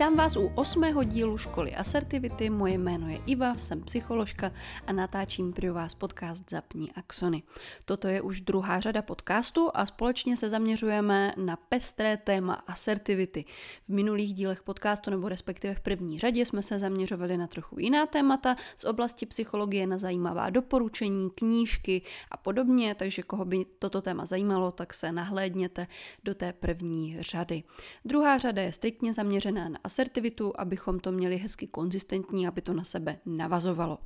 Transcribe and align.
Vítám 0.00 0.16
vás 0.16 0.36
u 0.36 0.50
osmého 0.54 1.04
dílu 1.04 1.38
školy 1.38 1.74
Asertivity. 1.74 2.50
Moje 2.50 2.78
jméno 2.78 3.08
je 3.08 3.18
Iva, 3.26 3.56
jsem 3.56 3.82
psycholožka 3.82 4.52
a 4.86 4.92
natáčím 4.92 5.52
pro 5.52 5.74
vás 5.74 5.94
podcast 5.94 6.50
Zapní 6.50 6.92
axony. 6.92 7.42
Toto 7.84 8.08
je 8.08 8.20
už 8.20 8.40
druhá 8.40 8.80
řada 8.80 9.02
podcastu 9.02 9.70
a 9.74 9.86
společně 9.86 10.36
se 10.36 10.48
zaměřujeme 10.48 11.34
na 11.36 11.56
pestré 11.56 12.16
téma 12.16 12.54
asertivity. 12.54 13.44
V 13.82 13.88
minulých 13.88 14.34
dílech 14.34 14.62
podcastu 14.62 15.10
nebo 15.10 15.28
respektive 15.28 15.74
v 15.74 15.80
první 15.80 16.18
řadě 16.18 16.46
jsme 16.46 16.62
se 16.62 16.78
zaměřovali 16.78 17.36
na 17.36 17.46
trochu 17.46 17.78
jiná 17.78 18.06
témata 18.06 18.56
z 18.76 18.84
oblasti 18.84 19.26
psychologie, 19.26 19.86
na 19.86 19.98
zajímavá 19.98 20.50
doporučení, 20.50 21.30
knížky 21.30 22.02
a 22.30 22.36
podobně, 22.36 22.94
takže 22.94 23.22
koho 23.22 23.44
by 23.44 23.64
toto 23.78 24.02
téma 24.02 24.26
zajímalo, 24.26 24.72
tak 24.72 24.94
se 24.94 25.12
nahlédněte 25.12 25.86
do 26.24 26.34
té 26.34 26.52
první 26.52 27.16
řady. 27.20 27.62
Druhá 28.04 28.38
řada 28.38 28.62
je 28.62 28.72
striktně 28.72 29.14
zaměřená 29.14 29.68
na 29.68 29.89
asertivitu, 29.90 30.52
abychom 30.54 31.00
to 31.00 31.12
měli 31.12 31.36
hezky 31.36 31.66
konzistentní, 31.66 32.46
aby 32.46 32.60
to 32.62 32.72
na 32.74 32.84
sebe 32.84 33.18
navazovalo. 33.26 33.98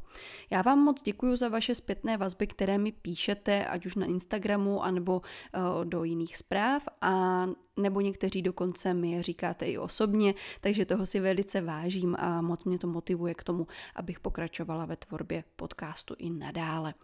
Já 0.51 0.62
vám 0.62 0.79
moc 0.79 1.02
děkuji 1.02 1.37
za 1.37 1.48
vaše 1.48 1.74
zpětné 1.74 2.16
vazby, 2.16 2.47
které 2.47 2.79
mi 2.79 2.93
píšete, 2.93 3.66
ať 3.66 3.87
už 3.87 3.95
na 3.95 4.07
Instagramu, 4.07 4.83
anebo 4.83 5.20
uh, 5.20 5.84
do 5.84 6.05
jiných 6.05 6.37
zpráv 6.37 6.88
a 7.01 7.47
nebo 7.77 8.01
někteří 8.01 8.42
dokonce 8.42 8.95
mi 8.95 9.10
je 9.10 9.23
říkáte 9.23 9.66
i 9.66 9.78
osobně, 9.78 10.34
takže 10.60 10.84
toho 10.84 11.06
si 11.06 11.20
velice 11.20 11.60
vážím 11.60 12.16
a 12.19 12.41
moc 12.41 12.65
mě 12.65 12.78
to 12.78 12.87
motivuje 12.87 13.34
k 13.34 13.45
tomu, 13.45 13.66
abych 13.95 14.20
pokračovala 14.20 14.87
ve 14.87 14.96
tvorbě 14.96 15.45
podcastu 15.57 16.15
i 16.18 16.30
nadále. 16.30 16.95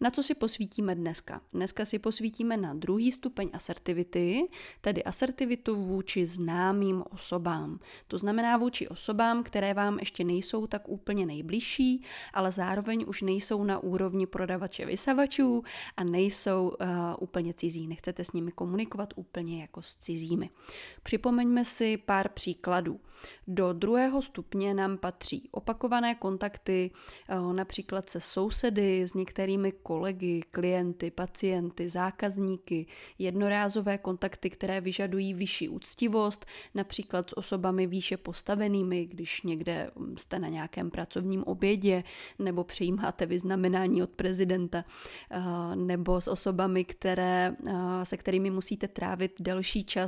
Na 0.00 0.10
co 0.10 0.22
si 0.22 0.34
posvítíme 0.34 0.94
dneska? 0.94 1.40
Dneska 1.52 1.84
si 1.84 1.98
posvítíme 1.98 2.56
na 2.56 2.74
druhý 2.74 3.12
stupeň 3.12 3.50
asertivity, 3.52 4.48
tedy 4.80 5.04
asertivitu 5.04 5.84
vůči 5.84 6.26
známým 6.26 7.04
osobám. 7.10 7.78
To 8.06 8.18
znamená 8.18 8.56
vůči 8.56 8.88
osobám, 8.88 9.42
které 9.42 9.74
vám 9.74 9.98
ještě 9.98 10.24
nejsou 10.24 10.66
tak 10.66 10.88
úplně 10.88 11.26
nejbližší, 11.26 12.02
ale 12.34 12.52
zároveň 12.52 13.04
už 13.08 13.22
nejsou 13.22 13.64
na 13.64 13.78
úrovni 13.78 14.26
prodavače 14.26 14.86
vysavačů 14.86 15.62
a 15.96 16.04
nejsou 16.04 16.68
uh, 16.68 16.86
úplně 17.20 17.54
cizí. 17.54 17.88
Nechcete 17.88 18.24
s 18.24 18.32
nimi 18.32 18.52
komunikovat 18.52 19.12
úplně 19.16 19.60
jako 19.60 19.82
s 19.82 19.96
cizí 19.96 20.15
cizími. 20.16 20.50
Připomeňme 21.02 21.64
si 21.64 21.96
pár 21.96 22.28
příkladů. 22.28 23.00
Do 23.48 23.72
druhého 23.72 24.22
stupně 24.22 24.74
nám 24.74 24.98
patří 24.98 25.48
opakované 25.50 26.14
kontakty, 26.14 26.90
eh, 27.28 27.52
například 27.52 28.10
se 28.10 28.20
sousedy, 28.20 29.02
s 29.02 29.14
některými 29.14 29.72
kolegy, 29.72 30.42
klienty, 30.50 31.10
pacienty, 31.10 31.88
zákazníky, 31.88 32.86
jednorázové 33.18 33.98
kontakty, 33.98 34.50
které 34.50 34.80
vyžadují 34.80 35.34
vyšší 35.34 35.68
úctivost, 35.68 36.46
například 36.74 37.30
s 37.30 37.38
osobami 37.38 37.86
výše 37.86 38.16
postavenými, 38.16 39.06
když 39.06 39.42
někde 39.42 39.90
hm, 39.96 40.16
jste 40.18 40.38
na 40.38 40.48
nějakém 40.48 40.90
pracovním 40.90 41.42
obědě 41.44 42.04
nebo 42.38 42.64
přijímáte 42.64 43.26
vyznamenání 43.26 44.02
od 44.02 44.10
prezidenta, 44.10 44.84
eh, 45.30 45.40
nebo 45.76 46.20
s 46.20 46.28
osobami, 46.28 46.84
které, 46.84 47.56
eh, 47.66 47.72
se 48.04 48.16
kterými 48.16 48.50
musíte 48.50 48.88
trávit 48.88 49.32
delší 49.40 49.84
čas 49.84 50.05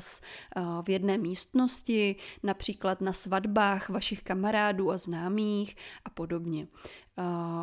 v 0.83 0.91
jedné 0.91 1.19
místnosti, 1.19 2.17
například 2.43 3.01
na 3.01 3.13
svatbách 3.13 3.89
vašich 3.89 4.23
kamarádů 4.23 4.91
a 4.91 4.99
známých 4.99 5.77
a 6.05 6.11
podobně. 6.11 6.67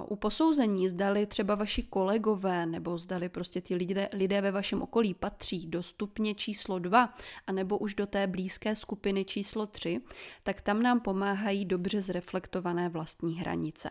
U 0.07 0.15
posouzení 0.15 0.89
zdali 0.89 1.25
třeba 1.25 1.55
vaši 1.55 1.83
kolegové 1.83 2.65
nebo 2.65 2.97
zdali 2.97 3.29
prostě 3.29 3.61
ty 3.61 3.75
lidé, 3.75 4.09
lidé 4.13 4.41
ve 4.41 4.51
vašem 4.51 4.81
okolí 4.81 5.13
patří 5.13 5.67
do 5.67 5.83
stupně 5.83 6.35
číslo 6.35 6.79
2 6.79 7.13
a 7.47 7.51
nebo 7.51 7.77
už 7.77 7.95
do 7.95 8.07
té 8.07 8.27
blízké 8.27 8.75
skupiny 8.75 9.25
číslo 9.25 9.67
3, 9.67 10.01
tak 10.43 10.61
tam 10.61 10.81
nám 10.81 10.99
pomáhají 10.99 11.65
dobře 11.65 12.01
zreflektované 12.01 12.89
vlastní 12.89 13.39
hranice. 13.39 13.89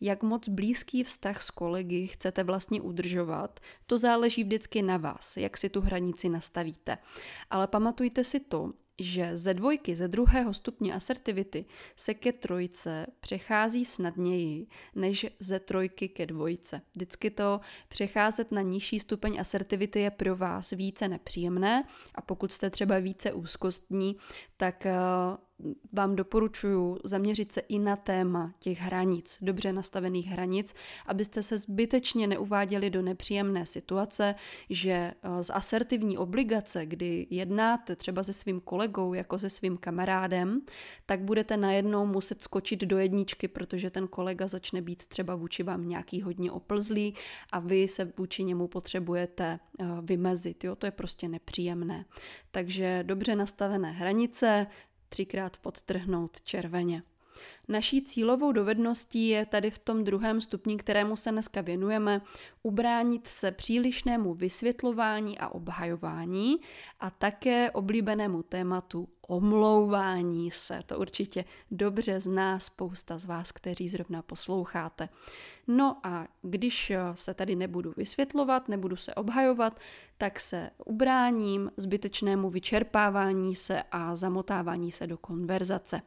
Jak 0.00 0.22
moc 0.22 0.48
blízký 0.48 1.04
vztah 1.04 1.42
s 1.42 1.50
kolegy 1.50 2.06
chcete 2.06 2.44
vlastně 2.44 2.80
udržovat, 2.80 3.60
to 3.86 3.98
záleží 3.98 4.44
vždycky 4.44 4.82
na 4.82 4.96
vás, 4.96 5.36
jak 5.36 5.56
si 5.56 5.68
tu 5.68 5.80
hranici 5.80 6.28
nastavíte. 6.28 6.98
Ale 7.50 7.66
pamatujte 7.66 8.24
si 8.24 8.40
to, 8.40 8.72
že 9.00 9.38
ze 9.38 9.54
dvojky, 9.54 9.96
ze 9.96 10.08
druhého 10.08 10.54
stupně 10.54 10.94
asertivity 10.94 11.64
se 11.96 12.14
ke 12.14 12.32
trojce 12.32 13.06
přechází 13.20 13.84
snadněji 13.84 14.66
než 14.94 15.26
ze 15.38 15.60
trojky 15.60 16.08
ke 16.08 16.26
dvojce. 16.26 16.80
Vždycky 16.94 17.30
to 17.30 17.60
přecházet 17.88 18.52
na 18.52 18.62
nižší 18.62 19.00
stupeň 19.00 19.40
asertivity 19.40 20.00
je 20.00 20.10
pro 20.10 20.36
vás 20.36 20.70
více 20.70 21.08
nepříjemné 21.08 21.84
a 22.14 22.22
pokud 22.22 22.52
jste 22.52 22.70
třeba 22.70 22.98
více 22.98 23.32
úzkostní, 23.32 24.16
tak 24.56 24.86
eh, 24.86 24.94
vám 25.92 26.16
doporučuji 26.16 26.98
zaměřit 27.04 27.52
se 27.52 27.60
i 27.60 27.78
na 27.78 27.96
téma 27.96 28.54
těch 28.58 28.80
hranic, 28.80 29.38
dobře 29.42 29.72
nastavených 29.72 30.26
hranic, 30.26 30.74
abyste 31.06 31.42
se 31.42 31.58
zbytečně 31.58 32.26
neuváděli 32.26 32.90
do 32.90 33.02
nepříjemné 33.02 33.66
situace, 33.66 34.34
že 34.70 34.90
eh, 34.90 35.44
z 35.44 35.50
asertivní 35.50 36.18
obligace, 36.18 36.86
kdy 36.86 37.26
jednáte 37.30 37.96
třeba 37.96 38.22
se 38.22 38.32
svým 38.32 38.60
kolegou 38.60 39.14
jako 39.14 39.38
se 39.38 39.50
svým 39.50 39.76
kamarádem, 39.76 40.60
tak 41.06 41.20
budete 41.20 41.56
najednou 41.56 42.06
muset 42.06 42.42
skočit 42.42 42.80
do 42.80 42.98
jedničky, 42.98 43.48
protože 43.48 43.90
ten 43.90 44.08
kolega 44.08 44.46
začne 44.46 44.82
být 44.82 45.06
třeba 45.06 45.34
vůči 45.34 45.62
vám 45.62 45.88
nějaký 45.88 46.22
hodně 46.22 46.52
oplzlý 46.52 47.14
a 47.52 47.60
vy 47.60 47.88
se 47.88 48.12
vůči 48.18 48.44
němu 48.44 48.68
potřebujete 48.68 49.60
eh, 49.80 49.86
vymezit. 50.02 50.64
Jo? 50.64 50.76
To 50.76 50.86
je 50.86 50.90
prostě 50.90 51.28
nepříjemné. 51.28 52.04
Takže 52.50 53.04
dobře 53.06 53.36
nastavené 53.36 53.90
hranice, 53.90 54.66
třikrát 55.10 55.56
podtrhnout 55.56 56.40
červeně. 56.40 57.02
Naší 57.68 58.02
cílovou 58.02 58.52
dovedností 58.52 59.28
je 59.28 59.46
tady 59.46 59.70
v 59.70 59.78
tom 59.78 60.04
druhém 60.04 60.40
stupni, 60.40 60.76
kterému 60.76 61.16
se 61.16 61.32
dneska 61.32 61.60
věnujeme, 61.60 62.20
ubránit 62.62 63.26
se 63.26 63.52
přílišnému 63.52 64.34
vysvětlování 64.34 65.38
a 65.38 65.48
obhajování 65.48 66.56
a 67.00 67.10
také 67.10 67.70
oblíbenému 67.70 68.42
tématu 68.42 69.08
omlouvání 69.30 70.50
se. 70.50 70.82
To 70.86 70.98
určitě 70.98 71.44
dobře 71.70 72.20
zná 72.20 72.58
spousta 72.58 73.18
z 73.18 73.24
vás, 73.24 73.52
kteří 73.52 73.88
zrovna 73.88 74.22
posloucháte. 74.22 75.08
No 75.66 75.96
a 76.02 76.26
když 76.42 76.92
se 77.14 77.34
tady 77.34 77.56
nebudu 77.56 77.94
vysvětlovat, 77.96 78.68
nebudu 78.68 78.96
se 78.96 79.14
obhajovat, 79.14 79.80
tak 80.18 80.40
se 80.40 80.70
ubráním 80.84 81.72
zbytečnému 81.76 82.50
vyčerpávání 82.50 83.54
se 83.54 83.82
a 83.90 84.16
zamotávání 84.16 84.92
se 84.92 85.06
do 85.06 85.18
konverzace 85.18 86.02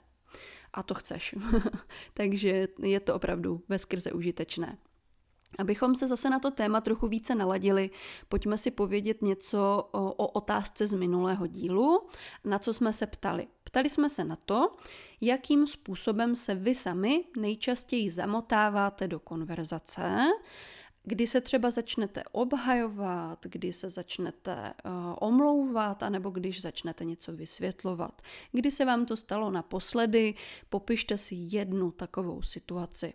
a 0.74 0.84
to 0.84 0.94
chceš. 0.94 1.36
Takže 2.14 2.68
je 2.80 3.00
to 3.00 3.16
opravdu 3.16 3.62
veskrze 3.70 4.12
užitečné. 4.12 4.78
Abychom 5.60 5.96
se 5.96 6.08
zase 6.08 6.30
na 6.30 6.40
to 6.40 6.52
téma 6.52 6.82
trochu 6.82 7.08
více 7.08 7.36
naladili, 7.36 7.90
pojďme 8.30 8.58
si 8.58 8.72
povědět 8.72 9.22
něco 9.22 9.90
o, 9.92 10.12
o 10.12 10.28
otázce 10.28 10.88
z 10.88 10.94
minulého 10.94 11.48
dílu, 11.48 12.08
na 12.46 12.60
co 12.60 12.74
jsme 12.74 12.94
se 12.94 13.08
ptali. 13.08 13.48
Ptali 13.64 13.90
jsme 13.90 14.10
se 14.10 14.24
na 14.24 14.36
to, 14.36 14.76
jakým 15.22 15.68
způsobem 15.68 16.36
se 16.36 16.56
vy 16.56 16.76
sami 16.76 17.26
nejčastěji 17.38 18.12
zamotáváte 18.12 19.08
do 19.08 19.20
konverzace, 19.20 20.20
kdy 21.04 21.28
se 21.28 21.42
třeba 21.42 21.70
začnete 21.70 22.24
obhajovat, 22.32 23.46
kdy 23.46 23.74
se 23.74 23.90
začnete 23.90 24.74
uh, 24.86 24.92
omlouvat, 25.20 26.04
anebo 26.04 26.30
když 26.30 26.62
začnete 26.62 27.06
něco 27.06 27.34
vysvětlovat. 27.34 28.22
Kdy 28.52 28.72
se 28.72 28.86
vám 28.86 29.06
to 29.06 29.18
stalo 29.18 29.52
naposledy, 29.52 30.34
popište 30.70 31.18
si 31.18 31.36
jednu 31.36 31.92
takovou 31.92 32.42
situaci. 32.42 33.14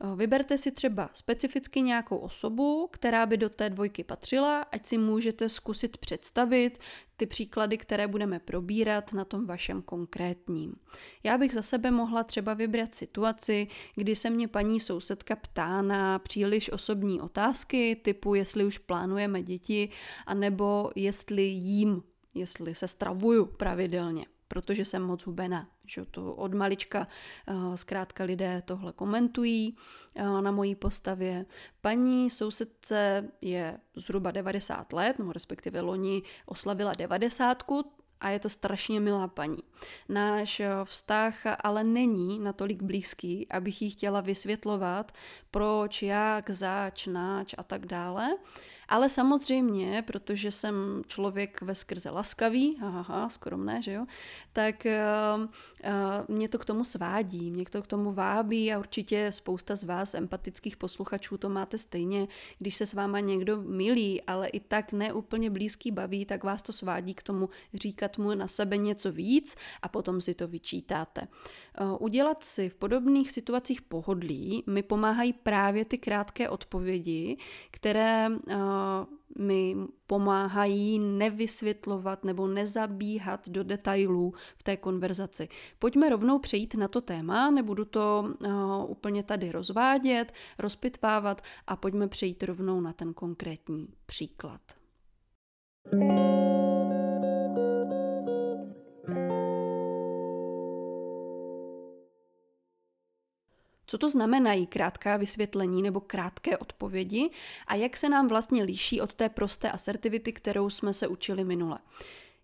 Eh, 0.00 0.16
vyberte 0.16 0.58
si 0.58 0.70
třeba 0.70 1.10
specificky 1.12 1.80
nějakou 1.82 2.16
osobu, 2.16 2.88
která 2.92 3.26
by 3.26 3.36
do 3.36 3.48
té 3.48 3.70
dvojky 3.70 4.04
patřila, 4.04 4.62
ať 4.62 4.86
si 4.86 4.98
můžete 4.98 5.48
zkusit 5.48 5.96
představit 5.96 6.78
ty 7.16 7.26
příklady, 7.26 7.78
které 7.78 8.08
budeme 8.08 8.38
probírat 8.38 9.12
na 9.12 9.24
tom 9.24 9.46
vašem 9.46 9.82
konkrétním. 9.82 10.74
Já 11.22 11.38
bych 11.38 11.54
za 11.54 11.62
sebe 11.62 11.90
mohla 11.90 12.24
třeba 12.24 12.54
vybrat 12.54 12.94
situaci, 12.94 13.66
kdy 13.94 14.16
se 14.16 14.30
mě 14.30 14.48
paní 14.48 14.80
sousedka 14.80 15.36
ptá 15.36 15.82
na 15.82 16.18
příliš 16.18 16.72
osobní 16.72 17.20
otázky, 17.20 17.96
typu 17.96 18.34
jestli 18.34 18.64
už 18.64 18.78
plánujeme 18.78 19.42
děti, 19.42 19.88
anebo 20.26 20.90
jestli 20.96 21.42
jím, 21.42 22.02
jestli 22.34 22.74
se 22.74 22.88
stravuju 22.88 23.46
pravidelně 23.46 24.26
protože 24.48 24.84
jsem 24.84 25.02
moc 25.02 25.26
hubená. 25.26 25.68
Že 25.84 26.04
to 26.04 26.34
od 26.34 26.54
malička 26.54 27.08
uh, 27.48 27.74
zkrátka 27.74 28.24
lidé 28.24 28.62
tohle 28.64 28.92
komentují 28.92 29.76
uh, 30.20 30.40
na 30.40 30.50
mojí 30.50 30.74
postavě. 30.74 31.46
Paní 31.80 32.30
sousedce 32.30 33.28
je 33.40 33.78
zhruba 33.96 34.30
90 34.30 34.92
let, 34.92 35.18
no 35.18 35.32
respektive 35.32 35.80
loni 35.80 36.22
oslavila 36.46 36.94
90, 36.94 37.62
a 38.20 38.30
je 38.30 38.38
to 38.38 38.48
strašně 38.48 39.00
milá 39.00 39.28
paní. 39.28 39.58
Náš 40.08 40.60
eh, 40.60 40.68
vztah 40.84 41.34
ale 41.60 41.84
není 41.84 42.38
natolik 42.38 42.82
blízký, 42.82 43.46
abych 43.50 43.82
jí 43.82 43.90
chtěla 43.90 44.20
vysvětlovat, 44.20 45.12
proč, 45.50 46.02
jak, 46.02 46.50
zač, 46.50 47.06
nač 47.06 47.54
a 47.58 47.62
tak 47.62 47.86
dále. 47.86 48.28
Ale 48.88 49.10
samozřejmě, 49.10 50.02
protože 50.06 50.50
jsem 50.50 51.02
člověk 51.06 51.62
ve 51.62 51.74
skrze 51.74 52.10
laskavý, 52.10 52.78
aha, 52.82 53.28
skromné, 53.28 53.82
že 53.82 53.92
jo, 53.92 54.06
tak 54.52 54.86
uh, 54.86 55.42
uh, 55.42 55.48
mě 56.36 56.48
to 56.48 56.58
k 56.58 56.64
tomu 56.64 56.84
svádí, 56.84 57.50
mě 57.50 57.64
to 57.64 57.82
k 57.82 57.86
tomu 57.86 58.12
vábí 58.12 58.72
a 58.72 58.78
určitě 58.78 59.32
spousta 59.32 59.76
z 59.76 59.84
vás, 59.84 60.14
empatických 60.14 60.76
posluchačů, 60.76 61.38
to 61.38 61.48
máte 61.48 61.78
stejně, 61.78 62.28
když 62.58 62.76
se 62.76 62.86
s 62.86 62.94
váma 62.94 63.20
někdo 63.20 63.62
milí, 63.62 64.22
ale 64.22 64.48
i 64.48 64.60
tak 64.60 64.92
neúplně 64.92 65.50
blízký 65.50 65.90
baví, 65.90 66.24
tak 66.24 66.44
vás 66.44 66.62
to 66.62 66.72
svádí 66.72 67.14
k 67.14 67.22
tomu 67.22 67.48
říkat 67.74 68.18
mu 68.18 68.34
na 68.34 68.48
sebe 68.48 68.76
něco 68.76 69.12
víc 69.12 69.56
a 69.82 69.88
potom 69.88 70.20
si 70.20 70.34
to 70.34 70.48
vyčítáte. 70.48 71.28
Uh, 71.80 71.96
udělat 72.00 72.42
si 72.42 72.68
v 72.68 72.74
podobných 72.74 73.32
situacích 73.32 73.82
pohodlí 73.82 74.64
mi 74.66 74.82
pomáhají 74.82 75.32
právě 75.32 75.84
ty 75.84 75.98
krátké 75.98 76.48
odpovědi, 76.48 77.36
které 77.70 78.28
uh, 78.28 78.75
mi 79.38 79.76
pomáhají 80.06 80.98
nevysvětlovat 80.98 82.24
nebo 82.24 82.46
nezabíhat 82.46 83.48
do 83.48 83.64
detailů 83.64 84.34
v 84.58 84.62
té 84.62 84.76
konverzaci. 84.76 85.48
Pojďme 85.78 86.08
rovnou 86.08 86.38
přejít 86.38 86.74
na 86.74 86.88
to 86.88 87.00
téma, 87.00 87.50
nebudu 87.50 87.84
to 87.84 88.24
uh, 88.44 88.90
úplně 88.90 89.22
tady 89.22 89.52
rozvádět, 89.52 90.32
rozpitvávat 90.58 91.42
a 91.66 91.76
pojďme 91.76 92.08
přejít 92.08 92.42
rovnou 92.42 92.80
na 92.80 92.92
ten 92.92 93.14
konkrétní 93.14 93.88
příklad. 94.06 94.60
Co 103.86 103.98
to 103.98 104.08
znamenají 104.08 104.66
krátká 104.66 105.16
vysvětlení 105.16 105.82
nebo 105.82 106.00
krátké 106.00 106.58
odpovědi 106.58 107.30
a 107.66 107.74
jak 107.74 107.96
se 107.96 108.08
nám 108.08 108.28
vlastně 108.28 108.62
liší 108.62 109.00
od 109.00 109.14
té 109.14 109.28
prosté 109.28 109.70
asertivity, 109.70 110.32
kterou 110.32 110.70
jsme 110.70 110.92
se 110.92 111.08
učili 111.08 111.44
minule. 111.44 111.78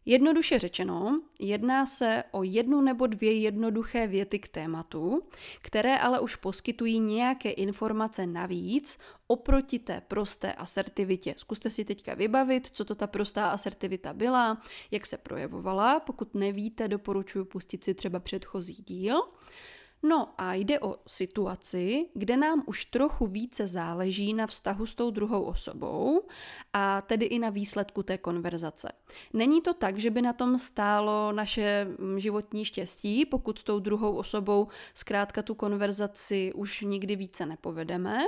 Jednoduše 0.06 0.59
řečeno, 0.59 1.21
jedná 1.39 1.87
se 1.87 2.25
o 2.31 2.43
jednu 2.43 2.81
nebo 2.81 3.06
dvě 3.06 3.33
jednoduché 3.33 4.06
věty 4.06 4.39
k 4.39 4.49
tématu, 4.49 5.23
které 5.61 5.99
ale 5.99 6.21
už 6.21 6.37
poskytují 6.37 7.00
nějaké 7.00 7.50
informace 7.50 8.27
navíc 8.27 8.99
oproti 9.27 9.79
té 9.79 10.03
prosté 10.09 10.53
asertivitě. 10.53 11.35
Zkuste 11.39 11.71
si 11.71 11.85
teďka 11.85 12.15
vybavit, 12.15 12.67
co 12.67 12.85
to 12.85 12.94
ta 12.94 13.06
prostá 13.06 13.49
asertivita 13.49 14.12
byla, 14.12 14.62
jak 14.91 15.06
se 15.06 15.19
projevovala. 15.19 16.00
Pokud 16.00 16.35
nevíte, 16.35 16.89
doporučuji 16.89 17.44
pustit 17.44 17.85
si 17.85 17.94
třeba 17.94 18.21
předchozí 18.21 18.85
díl. 18.87 19.23
No 20.02 20.28
a 20.38 20.54
jde 20.54 20.81
o 20.81 20.96
situaci, 21.06 22.06
kde 22.14 22.37
nám 22.37 22.62
už 22.66 22.84
trochu 22.84 23.26
více 23.26 23.66
záleží 23.66 24.34
na 24.34 24.46
vztahu 24.46 24.87
s 24.87 24.94
tou 24.94 25.10
druhou 25.10 25.43
osobou 25.43 26.22
a 26.72 27.00
tedy 27.00 27.26
i 27.26 27.38
na 27.38 27.50
výsledku 27.50 28.02
té 28.02 28.19
konverzace. 28.19 28.93
Není 29.32 29.60
to 29.60 29.75
tak, 29.75 29.99
že 29.99 30.10
by 30.10 30.22
na 30.22 30.32
tom 30.32 30.58
stálo 30.58 31.32
naše 31.32 31.87
mm, 31.99 32.20
životní 32.20 32.64
štěstí, 32.64 33.26
pokud 33.26 33.58
s 33.58 33.62
tou 33.62 33.78
druhou 33.78 34.16
osobou 34.16 34.69
zkrátka 34.94 35.43
tu 35.43 35.54
konverzaci 35.54 36.52
už 36.55 36.81
nikdy 36.81 37.16
více 37.16 37.46
nepovedeme, 37.46 38.19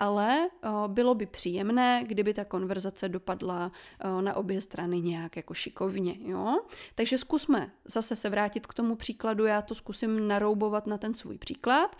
ale 0.00 0.48
bylo 0.86 1.14
by 1.14 1.26
příjemné, 1.26 2.04
kdyby 2.06 2.34
ta 2.34 2.44
konverzace 2.44 3.08
dopadla 3.08 3.72
na 4.20 4.34
obě 4.34 4.60
strany 4.60 5.00
nějak 5.00 5.36
jako 5.36 5.54
šikovně. 5.54 6.16
Jo? 6.20 6.60
Takže 6.94 7.18
zkusme 7.18 7.70
zase 7.84 8.16
se 8.16 8.30
vrátit 8.30 8.66
k 8.66 8.74
tomu 8.74 8.96
příkladu, 8.96 9.44
já 9.44 9.62
to 9.62 9.74
zkusím 9.74 10.28
naroubovat 10.28 10.86
na 10.86 10.98
ten 10.98 11.07
svůj 11.14 11.38
příklad. 11.38 11.96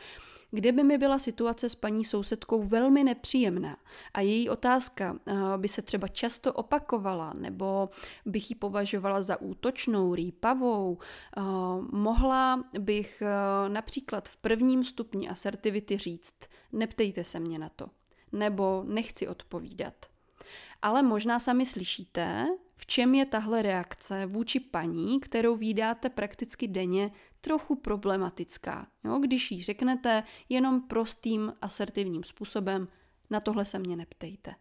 Kdyby 0.51 0.85
mi 0.85 0.99
byla 0.99 1.19
situace 1.19 1.69
s 1.69 1.75
paní 1.75 2.05
sousedkou 2.05 2.63
velmi 2.63 3.05
nepříjemná 3.05 3.77
a 4.15 4.21
její 4.21 4.49
otázka 4.49 5.19
by 5.57 5.69
se 5.69 5.83
třeba 5.83 6.09
často 6.09 6.53
opakovala 6.53 7.33
nebo 7.33 7.89
bych 8.27 8.51
ji 8.51 8.57
považovala 8.57 9.23
za 9.23 9.41
útočnou, 9.41 10.15
rýpavou, 10.15 10.99
mohla 11.93 12.65
bych 12.79 13.23
například 13.69 14.29
v 14.29 14.37
prvním 14.37 14.85
stupni 14.85 15.29
asertivity 15.29 15.99
říct, 15.99 16.35
neptejte 16.73 17.25
se 17.25 17.41
mě 17.41 17.59
na 17.59 17.69
to, 17.69 17.87
nebo 18.33 18.85
nechci 18.87 19.29
odpovídat. 19.29 20.07
Ale 20.83 21.03
možná 21.03 21.39
sami 21.39 21.67
slyšíte, 21.67 22.47
v 22.77 22.87
čem 22.87 23.15
je 23.15 23.27
tahle 23.27 23.63
reakce 23.63 24.27
vůči 24.27 24.61
paní, 24.61 25.21
kterou 25.21 25.57
vydáte 25.57 26.09
prakticky 26.09 26.69
denně, 26.69 27.11
trochu 27.41 27.77
problematická. 27.77 28.87
Jo? 29.05 29.19
Když 29.19 29.51
jí 29.51 29.63
řeknete 29.63 30.23
jenom 30.49 30.83
prostým 30.83 31.53
asertivním 31.63 32.25
způsobem, 32.25 32.89
na 33.31 33.41
tohle 33.41 33.65
se 33.65 33.79
mě 33.79 33.97
neptejte. 33.97 34.55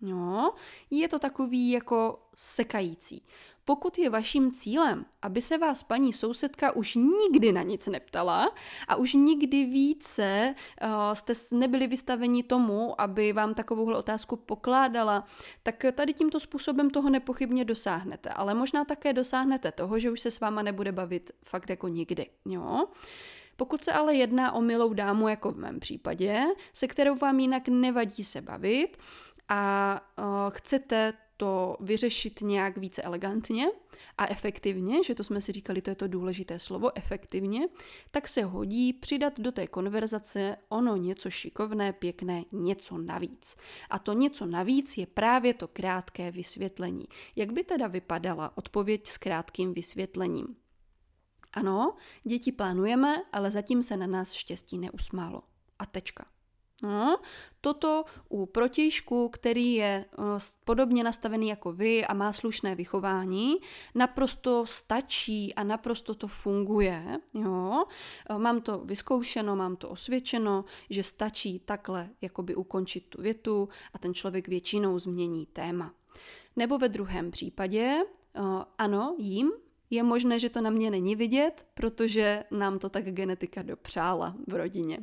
No, 0.00 0.54
je 0.90 1.08
to 1.08 1.18
takový 1.18 1.70
jako 1.70 2.18
sekající. 2.36 3.22
Pokud 3.64 3.98
je 3.98 4.10
vaším 4.10 4.52
cílem, 4.52 5.06
aby 5.22 5.42
se 5.42 5.58
vás 5.58 5.82
paní 5.82 6.12
sousedka 6.12 6.72
už 6.72 6.94
nikdy 6.94 7.52
na 7.52 7.62
nic 7.62 7.86
neptala 7.86 8.54
a 8.88 8.96
už 8.96 9.14
nikdy 9.14 9.64
více 9.64 10.54
uh, 10.82 10.88
jste 11.12 11.32
nebyli 11.52 11.86
vystaveni 11.86 12.42
tomu, 12.42 13.00
aby 13.00 13.32
vám 13.32 13.54
takovouhle 13.54 13.98
otázku 13.98 14.36
pokládala, 14.36 15.24
tak 15.62 15.84
tady 15.92 16.14
tímto 16.14 16.40
způsobem 16.40 16.90
toho 16.90 17.10
nepochybně 17.10 17.64
dosáhnete. 17.64 18.30
Ale 18.30 18.54
možná 18.54 18.84
také 18.84 19.12
dosáhnete 19.12 19.72
toho, 19.72 19.98
že 19.98 20.10
už 20.10 20.20
se 20.20 20.30
s 20.30 20.40
váma 20.40 20.62
nebude 20.62 20.92
bavit 20.92 21.30
fakt 21.44 21.70
jako 21.70 21.88
nikdy. 21.88 22.26
Jo? 22.44 22.86
Pokud 23.56 23.84
se 23.84 23.92
ale 23.92 24.14
jedná 24.14 24.52
o 24.52 24.60
milou 24.60 24.92
dámu, 24.92 25.28
jako 25.28 25.52
v 25.52 25.56
mém 25.56 25.80
případě, 25.80 26.44
se 26.72 26.86
kterou 26.86 27.14
vám 27.14 27.40
jinak 27.40 27.68
nevadí 27.68 28.24
se 28.24 28.40
bavit 28.40 28.96
a 29.48 30.00
uh, 30.18 30.24
chcete 30.50 31.12
to 31.36 31.76
vyřešit 31.80 32.40
nějak 32.40 32.76
více 32.78 33.02
elegantně 33.02 33.66
a 34.18 34.26
efektivně, 34.28 35.04
že 35.04 35.14
to 35.14 35.24
jsme 35.24 35.40
si 35.40 35.52
říkali, 35.52 35.82
to 35.82 35.90
je 35.90 35.96
to 35.96 36.08
důležité 36.08 36.58
slovo, 36.58 36.98
efektivně, 36.98 37.68
tak 38.10 38.28
se 38.28 38.42
hodí 38.44 38.92
přidat 38.92 39.40
do 39.40 39.52
té 39.52 39.66
konverzace 39.66 40.56
ono 40.68 40.96
něco 40.96 41.30
šikovné, 41.30 41.92
pěkné, 41.92 42.44
něco 42.52 42.98
navíc. 42.98 43.56
A 43.90 43.98
to 43.98 44.12
něco 44.12 44.46
navíc 44.46 44.96
je 44.96 45.06
právě 45.06 45.54
to 45.54 45.68
krátké 45.68 46.30
vysvětlení. 46.30 47.04
Jak 47.36 47.52
by 47.52 47.64
teda 47.64 47.86
vypadala 47.86 48.58
odpověď 48.58 49.06
s 49.06 49.18
krátkým 49.18 49.74
vysvětlením? 49.74 50.56
Ano, 51.52 51.96
děti 52.24 52.52
plánujeme, 52.52 53.22
ale 53.32 53.50
zatím 53.50 53.82
se 53.82 53.96
na 53.96 54.06
nás 54.06 54.32
štěstí 54.32 54.78
neusmálo. 54.78 55.42
A 55.78 55.86
tečka. 55.86 56.35
No, 56.82 57.18
toto 57.60 58.04
u 58.28 58.46
protějšku, 58.46 59.28
který 59.28 59.74
je 59.74 60.04
uh, 60.18 60.24
podobně 60.64 61.04
nastavený 61.04 61.48
jako 61.48 61.72
vy 61.72 62.06
a 62.06 62.14
má 62.14 62.32
slušné 62.32 62.74
vychování, 62.74 63.56
naprosto 63.94 64.66
stačí 64.66 65.54
a 65.54 65.64
naprosto 65.64 66.14
to 66.14 66.28
funguje. 66.28 67.18
Jo? 67.34 67.84
Uh, 68.30 68.38
mám 68.38 68.60
to 68.60 68.78
vyzkoušeno, 68.78 69.56
mám 69.56 69.76
to 69.76 69.88
osvědčeno, 69.88 70.64
že 70.90 71.02
stačí 71.02 71.58
takhle 71.58 72.10
jakoby 72.20 72.54
ukončit 72.54 73.06
tu 73.08 73.22
větu 73.22 73.68
a 73.94 73.98
ten 73.98 74.14
člověk 74.14 74.48
většinou 74.48 74.98
změní 74.98 75.46
téma. 75.46 75.94
Nebo 76.56 76.78
ve 76.78 76.88
druhém 76.88 77.30
případě, 77.30 77.96
uh, 78.38 78.62
ano, 78.78 79.16
jím, 79.18 79.52
je 79.90 80.02
možné, 80.02 80.38
že 80.38 80.50
to 80.50 80.60
na 80.60 80.70
mě 80.70 80.90
není 80.90 81.16
vidět, 81.16 81.66
protože 81.74 82.44
nám 82.50 82.78
to 82.78 82.88
tak 82.88 83.04
genetika 83.04 83.62
dopřála 83.62 84.34
v 84.48 84.54
rodině. 84.54 84.98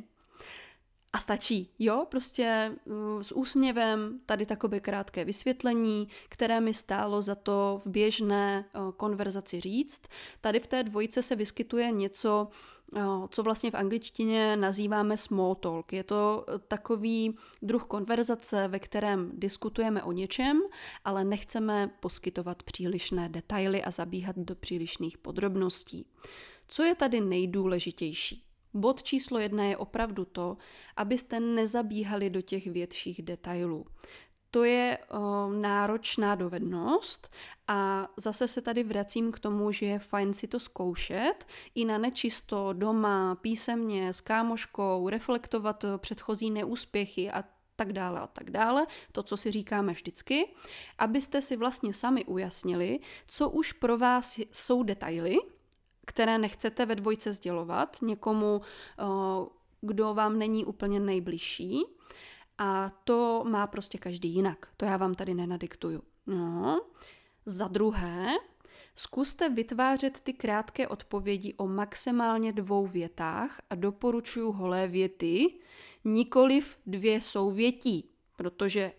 A 1.14 1.18
stačí, 1.18 1.70
jo, 1.78 2.06
prostě 2.10 2.72
mm, 2.86 3.22
s 3.22 3.32
úsměvem 3.32 4.20
tady 4.26 4.46
takové 4.46 4.80
krátké 4.80 5.24
vysvětlení, 5.24 6.08
které 6.28 6.60
mi 6.60 6.74
stálo 6.74 7.22
za 7.22 7.34
to 7.34 7.80
v 7.84 7.86
běžné 7.86 8.64
konverzaci 8.96 9.60
říct. 9.60 10.02
Tady 10.40 10.60
v 10.60 10.66
té 10.66 10.82
dvojice 10.82 11.22
se 11.22 11.36
vyskytuje 11.36 11.90
něco, 11.90 12.48
co 13.28 13.42
vlastně 13.42 13.70
v 13.70 13.74
angličtině 13.74 14.56
nazýváme 14.56 15.16
small 15.16 15.54
talk. 15.54 15.92
Je 15.92 16.04
to 16.04 16.44
e, 16.48 16.58
takový 16.58 17.36
druh 17.62 17.84
konverzace, 17.84 18.68
ve 18.68 18.78
kterém 18.78 19.30
diskutujeme 19.34 20.02
o 20.02 20.12
něčem, 20.12 20.62
ale 21.04 21.24
nechceme 21.24 21.90
poskytovat 22.00 22.62
přílišné 22.62 23.28
detaily 23.28 23.84
a 23.84 23.90
zabíhat 23.90 24.36
do 24.38 24.54
přílišných 24.54 25.18
podrobností. 25.18 26.06
Co 26.68 26.82
je 26.82 26.94
tady 26.94 27.20
nejdůležitější? 27.20 28.44
Bod 28.74 29.02
číslo 29.02 29.38
jedna 29.38 29.64
je 29.64 29.76
opravdu 29.76 30.24
to, 30.24 30.56
abyste 30.96 31.40
nezabíhali 31.40 32.30
do 32.30 32.40
těch 32.40 32.66
větších 32.66 33.22
detailů. 33.22 33.86
To 34.50 34.64
je 34.64 34.98
o, 35.10 35.48
náročná 35.52 36.34
dovednost 36.34 37.30
a 37.68 38.08
zase 38.16 38.48
se 38.48 38.60
tady 38.60 38.84
vracím 38.84 39.32
k 39.32 39.38
tomu, 39.38 39.72
že 39.72 39.86
je 39.86 39.98
fajn 39.98 40.34
si 40.34 40.46
to 40.46 40.60
zkoušet 40.60 41.34
i 41.74 41.84
na 41.84 41.98
nečisto 41.98 42.72
doma, 42.72 43.34
písemně, 43.34 44.12
s 44.12 44.20
kámoškou, 44.20 45.08
reflektovat 45.08 45.84
předchozí 45.98 46.50
neúspěchy 46.50 47.30
a 47.30 47.44
tak 47.76 47.92
dále 47.92 48.20
a 48.20 48.26
tak 48.26 48.50
dále, 48.50 48.86
to, 49.12 49.22
co 49.22 49.36
si 49.36 49.50
říkáme 49.50 49.92
vždycky, 49.92 50.54
abyste 50.98 51.42
si 51.42 51.56
vlastně 51.56 51.94
sami 51.94 52.24
ujasnili, 52.24 53.00
co 53.26 53.50
už 53.50 53.72
pro 53.72 53.98
vás 53.98 54.40
jsou 54.52 54.82
detaily, 54.82 55.36
které 56.06 56.38
nechcete 56.38 56.86
ve 56.86 56.94
dvojce 56.94 57.32
sdělovat 57.32 57.96
někomu, 58.02 58.60
kdo 59.80 60.14
vám 60.14 60.38
není 60.38 60.64
úplně 60.64 61.00
nejbližší. 61.00 61.84
A 62.58 62.90
to 63.04 63.44
má 63.48 63.66
prostě 63.66 63.98
každý 63.98 64.34
jinak. 64.34 64.68
To 64.76 64.84
já 64.84 64.96
vám 64.96 65.14
tady 65.14 65.34
nenadiktuju. 65.34 66.02
No. 66.26 66.80
Za 67.46 67.68
druhé, 67.68 68.32
Zkuste 68.96 69.48
vytvářet 69.48 70.20
ty 70.20 70.32
krátké 70.32 70.88
odpovědi 70.88 71.54
o 71.54 71.66
maximálně 71.66 72.52
dvou 72.52 72.86
větách 72.86 73.60
a 73.70 73.74
doporučuju 73.74 74.52
holé 74.52 74.88
věty, 74.88 75.54
nikoliv 76.04 76.78
dvě 76.86 77.20
souvětí, 77.20 78.10
protože 78.36 78.92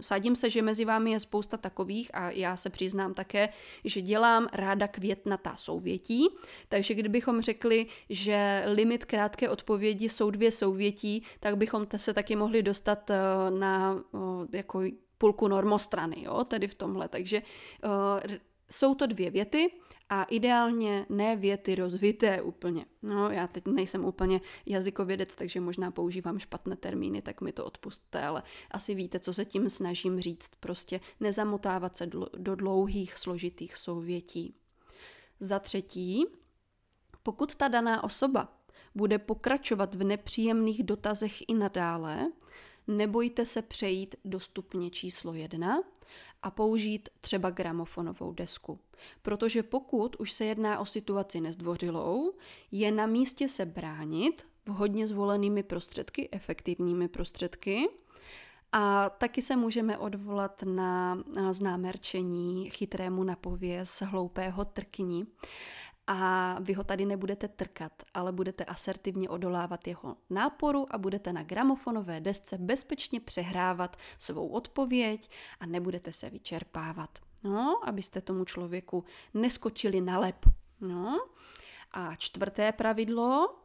sadím 0.00 0.36
se, 0.36 0.50
že 0.50 0.62
mezi 0.62 0.84
vámi 0.84 1.10
je 1.10 1.20
spousta 1.20 1.56
takových 1.56 2.10
a 2.14 2.30
já 2.30 2.56
se 2.56 2.70
přiznám 2.70 3.14
také, 3.14 3.48
že 3.84 4.00
dělám 4.00 4.46
ráda 4.52 4.88
květnatá 4.88 5.56
souvětí, 5.56 6.28
takže 6.68 6.94
kdybychom 6.94 7.40
řekli, 7.40 7.86
že 8.10 8.62
limit 8.66 9.04
krátké 9.04 9.48
odpovědi 9.48 10.08
jsou 10.08 10.30
dvě 10.30 10.52
souvětí, 10.52 11.22
tak 11.40 11.56
bychom 11.56 11.86
se 11.96 12.14
taky 12.14 12.36
mohli 12.36 12.62
dostat 12.62 13.10
eh, 13.10 13.16
na 13.50 14.02
eh, 14.14 14.56
jako 14.56 14.82
půlku 15.20 15.48
normostrany, 15.48 16.22
jo, 16.22 16.44
tedy 16.44 16.68
v 16.68 16.74
tomhle. 16.74 17.08
Takže 17.08 17.42
uh, 17.84 18.36
jsou 18.70 18.94
to 18.94 19.06
dvě 19.06 19.30
věty 19.30 19.70
a 20.12 20.24
ideálně 20.24 21.06
ne 21.08 21.36
věty 21.36 21.74
rozvité 21.74 22.42
úplně. 22.42 22.86
No, 23.02 23.30
já 23.30 23.46
teď 23.46 23.66
nejsem 23.66 24.04
úplně 24.04 24.40
jazykovědec, 24.66 25.34
takže 25.34 25.60
možná 25.60 25.90
používám 25.90 26.38
špatné 26.38 26.76
termíny, 26.76 27.22
tak 27.22 27.40
mi 27.40 27.52
to 27.52 27.64
odpustte, 27.64 28.22
ale 28.22 28.42
asi 28.70 28.94
víte, 28.94 29.20
co 29.20 29.34
se 29.34 29.44
tím 29.44 29.70
snažím 29.70 30.20
říct. 30.20 30.50
Prostě 30.60 31.00
nezamotávat 31.20 31.96
se 31.96 32.06
do 32.36 32.54
dlouhých, 32.54 33.18
složitých 33.18 33.76
souvětí. 33.76 34.54
Za 35.40 35.58
třetí, 35.58 36.26
pokud 37.22 37.54
ta 37.54 37.68
daná 37.68 38.04
osoba 38.04 38.48
bude 38.94 39.18
pokračovat 39.18 39.94
v 39.94 40.04
nepříjemných 40.04 40.82
dotazech 40.82 41.48
i 41.48 41.54
nadále, 41.54 42.32
nebojte 42.86 43.46
se 43.46 43.62
přejít 43.62 44.16
do 44.24 44.40
stupně 44.40 44.90
číslo 44.90 45.34
jedna 45.34 45.82
a 46.42 46.50
použít 46.50 47.08
třeba 47.20 47.50
gramofonovou 47.50 48.32
desku. 48.32 48.78
Protože 49.22 49.62
pokud 49.62 50.16
už 50.16 50.32
se 50.32 50.44
jedná 50.44 50.78
o 50.80 50.86
situaci 50.86 51.40
nezdvořilou, 51.40 52.32
je 52.72 52.92
na 52.92 53.06
místě 53.06 53.48
se 53.48 53.66
bránit 53.66 54.46
vhodně 54.66 55.08
zvolenými 55.08 55.62
prostředky, 55.62 56.28
efektivními 56.32 57.08
prostředky, 57.08 57.88
a 58.72 59.10
taky 59.10 59.42
se 59.42 59.56
můžeme 59.56 59.98
odvolat 59.98 60.62
na 60.62 61.18
známé 61.50 61.92
rčení 61.92 62.70
chytrému 62.70 63.24
napověz 63.24 64.02
hloupého 64.06 64.64
trkni 64.64 65.26
a 66.12 66.56
vy 66.60 66.72
ho 66.72 66.84
tady 66.84 67.06
nebudete 67.06 67.48
trkat, 67.48 67.92
ale 68.14 68.32
budete 68.32 68.64
asertivně 68.64 69.28
odolávat 69.28 69.86
jeho 69.86 70.16
náporu 70.30 70.86
a 70.90 70.98
budete 70.98 71.32
na 71.32 71.42
gramofonové 71.42 72.20
desce 72.20 72.58
bezpečně 72.58 73.20
přehrávat 73.20 73.96
svou 74.18 74.48
odpověď 74.48 75.30
a 75.60 75.66
nebudete 75.66 76.12
se 76.12 76.30
vyčerpávat. 76.30 77.18
No, 77.44 77.80
abyste 77.88 78.20
tomu 78.20 78.44
člověku 78.44 79.04
neskočili 79.34 80.00
na 80.00 80.18
lep. 80.18 80.46
No. 80.80 81.18
A 81.90 82.14
čtvrté 82.16 82.72
pravidlo, 82.72 83.58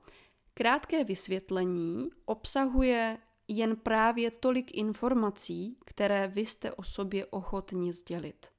krátké 0.54 1.04
vysvětlení 1.04 2.10
obsahuje 2.26 3.18
jen 3.48 3.76
právě 3.76 4.32
tolik 4.32 4.78
informací, 4.78 5.78
které 5.86 6.28
vy 6.28 6.46
jste 6.46 6.72
o 6.72 6.84
sobě 6.84 7.26
ochotni 7.26 7.94
sdělit 7.94 8.55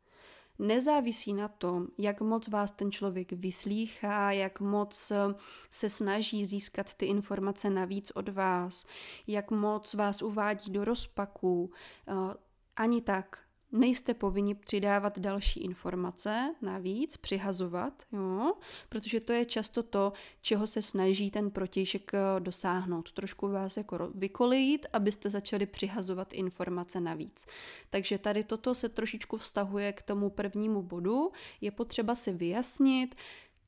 nezávisí 0.59 1.33
na 1.33 1.49
tom, 1.49 1.87
jak 1.99 2.21
moc 2.21 2.49
vás 2.49 2.71
ten 2.71 2.93
člověk 2.93 3.33
vyslýchá, 3.33 4.33
jak 4.33 4.61
moc 4.61 5.11
eh, 5.11 5.35
se 5.71 5.91
snaží 5.91 6.47
získat 6.47 6.95
ty 6.95 7.07
informace 7.07 7.71
navíc 7.71 8.11
od 8.15 8.29
vás, 8.29 8.87
jak 9.27 9.51
moc 9.51 9.95
vás 9.95 10.23
uvádí 10.23 10.71
do 10.71 10.85
rozpaků. 10.85 11.71
Eh, 12.09 12.35
ani 12.77 13.01
tak 13.01 13.46
Nejste 13.73 14.15
povinni 14.15 14.55
přidávat 14.55 15.19
další 15.19 15.61
informace 15.61 16.55
navíc, 16.63 17.17
přihazovat, 17.17 18.03
jo? 18.13 18.53
protože 18.89 19.21
to 19.21 19.33
je 19.33 19.45
často 19.45 19.83
to, 19.83 20.13
čeho 20.41 20.67
se 20.67 20.83
snaží 20.83 21.31
ten 21.31 21.51
protějšek 21.51 22.15
eh, 22.15 22.19
dosáhnout. 22.39 23.13
Trošku 23.13 23.49
vás 23.49 23.77
jako 23.77 24.11
vykolejit, 24.15 24.87
abyste 24.93 25.31
začali 25.31 25.67
přihazovat 25.67 26.33
informace 26.33 27.01
navíc. 27.01 27.47
Takže 27.91 28.19
tady 28.19 28.45
toto 28.45 28.75
se 28.75 28.89
trošičku 28.89 29.37
vztahuje 29.37 29.93
k 29.93 30.03
tomu 30.03 30.31
prvnímu 30.31 30.83
bodu. 30.83 31.33
Je 31.61 31.71
potřeba 31.71 32.15
si 32.15 32.33
vyjasnit, 32.33 33.15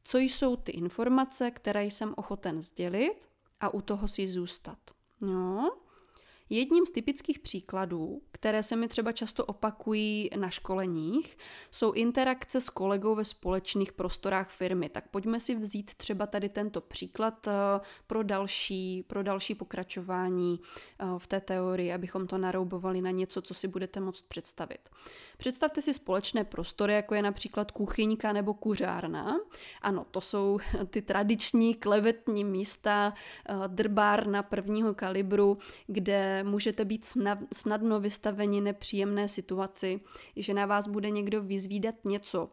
co 0.04 0.18
jsou 0.18 0.56
ty 0.56 0.72
informace, 0.72 1.50
které 1.50 1.84
jsem 1.84 2.14
ochoten 2.16 2.62
sdělit 2.62 3.28
a 3.60 3.74
u 3.74 3.80
toho 3.80 4.08
si 4.08 4.28
zůstat. 4.28 4.78
Jo? 5.22 5.70
Jedním 6.50 6.86
z 6.86 6.90
typických 6.90 7.38
příkladů, 7.38 8.22
které 8.32 8.62
se 8.62 8.76
mi 8.76 8.88
třeba 8.88 9.12
často 9.12 9.44
opakují 9.44 10.30
na 10.36 10.50
školeních, 10.50 11.38
jsou 11.70 11.92
interakce 11.92 12.60
s 12.60 12.70
kolegou 12.70 13.14
ve 13.14 13.24
společných 13.24 13.92
prostorách 13.92 14.50
firmy. 14.50 14.88
Tak 14.88 15.08
pojďme 15.08 15.40
si 15.40 15.54
vzít 15.54 15.94
třeba 15.94 16.26
tady 16.26 16.48
tento 16.48 16.80
příklad 16.80 17.48
eh, 17.48 17.52
pro 18.06 18.22
další, 18.22 19.02
pro 19.06 19.22
další 19.22 19.54
pokračování 19.54 20.60
eh, 20.60 21.04
v 21.18 21.26
té 21.26 21.40
teorii, 21.40 21.92
abychom 21.92 22.26
to 22.26 22.38
naroubovali 22.38 23.00
na 23.00 23.10
něco, 23.10 23.42
co 23.42 23.54
si 23.54 23.68
budete 23.68 24.00
moct 24.00 24.22
představit. 24.28 24.88
Představte 25.38 25.82
si 25.82 25.94
společné 25.94 26.44
prostory, 26.44 26.94
jako 26.94 27.14
je 27.14 27.22
například 27.22 27.70
kuchyňka 27.70 28.32
nebo 28.32 28.54
kuřárna. 28.54 29.36
Ano, 29.82 30.06
to 30.10 30.20
jsou 30.20 30.58
ty 30.90 31.02
tradiční 31.02 31.74
klevetní 31.74 32.44
místa, 32.44 33.14
eh, 33.48 33.54
drbárna 33.66 34.42
prvního 34.42 34.94
kalibru, 34.94 35.58
kde 35.86 36.37
můžete 36.44 36.84
být 36.84 37.06
snadno 37.52 38.00
vystaveni 38.00 38.60
nepříjemné 38.60 39.28
situaci, 39.28 40.00
že 40.36 40.54
na 40.54 40.66
vás 40.66 40.88
bude 40.88 41.10
někdo 41.10 41.42
vyzvídat 41.42 41.94
něco, 42.04 42.50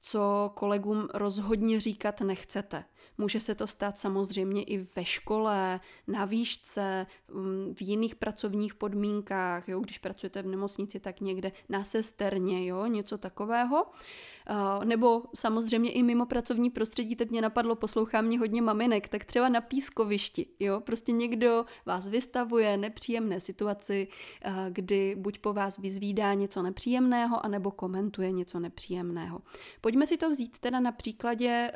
co 0.00 0.50
kolegům 0.54 1.08
rozhodně 1.14 1.80
říkat 1.80 2.20
nechcete. 2.20 2.84
Může 3.20 3.40
se 3.40 3.54
to 3.54 3.66
stát 3.66 3.98
samozřejmě 3.98 4.62
i 4.62 4.86
ve 4.96 5.04
škole, 5.04 5.80
na 6.06 6.24
výšce, 6.24 7.06
mm, 7.32 7.74
v 7.74 7.82
jiných 7.82 8.14
pracovních 8.14 8.74
podmínkách, 8.74 9.68
jo, 9.68 9.80
když 9.80 9.98
pracujete 9.98 10.42
v 10.42 10.46
nemocnici, 10.46 11.00
tak 11.00 11.20
někde 11.20 11.52
na 11.68 11.84
sesterně, 11.84 12.66
jo, 12.66 12.86
něco 12.86 13.18
takového. 13.18 13.86
Nebo 14.84 15.22
samozřejmě 15.34 15.92
i 15.92 16.02
mimo 16.02 16.26
pracovní 16.26 16.70
prostředí, 16.70 17.16
teď 17.16 17.30
mě 17.30 17.42
napadlo, 17.42 17.76
poslouchám 17.76 18.24
mě 18.24 18.38
hodně 18.38 18.62
maminek, 18.62 19.08
tak 19.08 19.24
třeba 19.24 19.48
na 19.48 19.60
pískovišti, 19.60 20.46
jo, 20.60 20.80
prostě 20.80 21.12
někdo 21.12 21.64
vás 21.86 22.08
vystavuje 22.08 22.76
nepříjemné 22.76 23.40
situaci, 23.40 24.08
kdy 24.70 25.14
buď 25.18 25.38
po 25.38 25.52
vás 25.52 25.78
vyzvídá 25.78 26.34
něco 26.34 26.62
nepříjemného, 26.62 27.44
anebo 27.44 27.70
komentuje 27.70 28.32
něco 28.32 28.60
nepříjemného. 28.60 29.40
Pojďme 29.88 30.06
si 30.06 30.16
to 30.16 30.30
vzít 30.30 30.58
teda 30.58 30.80
na 30.80 30.92
příkladě 30.92 31.72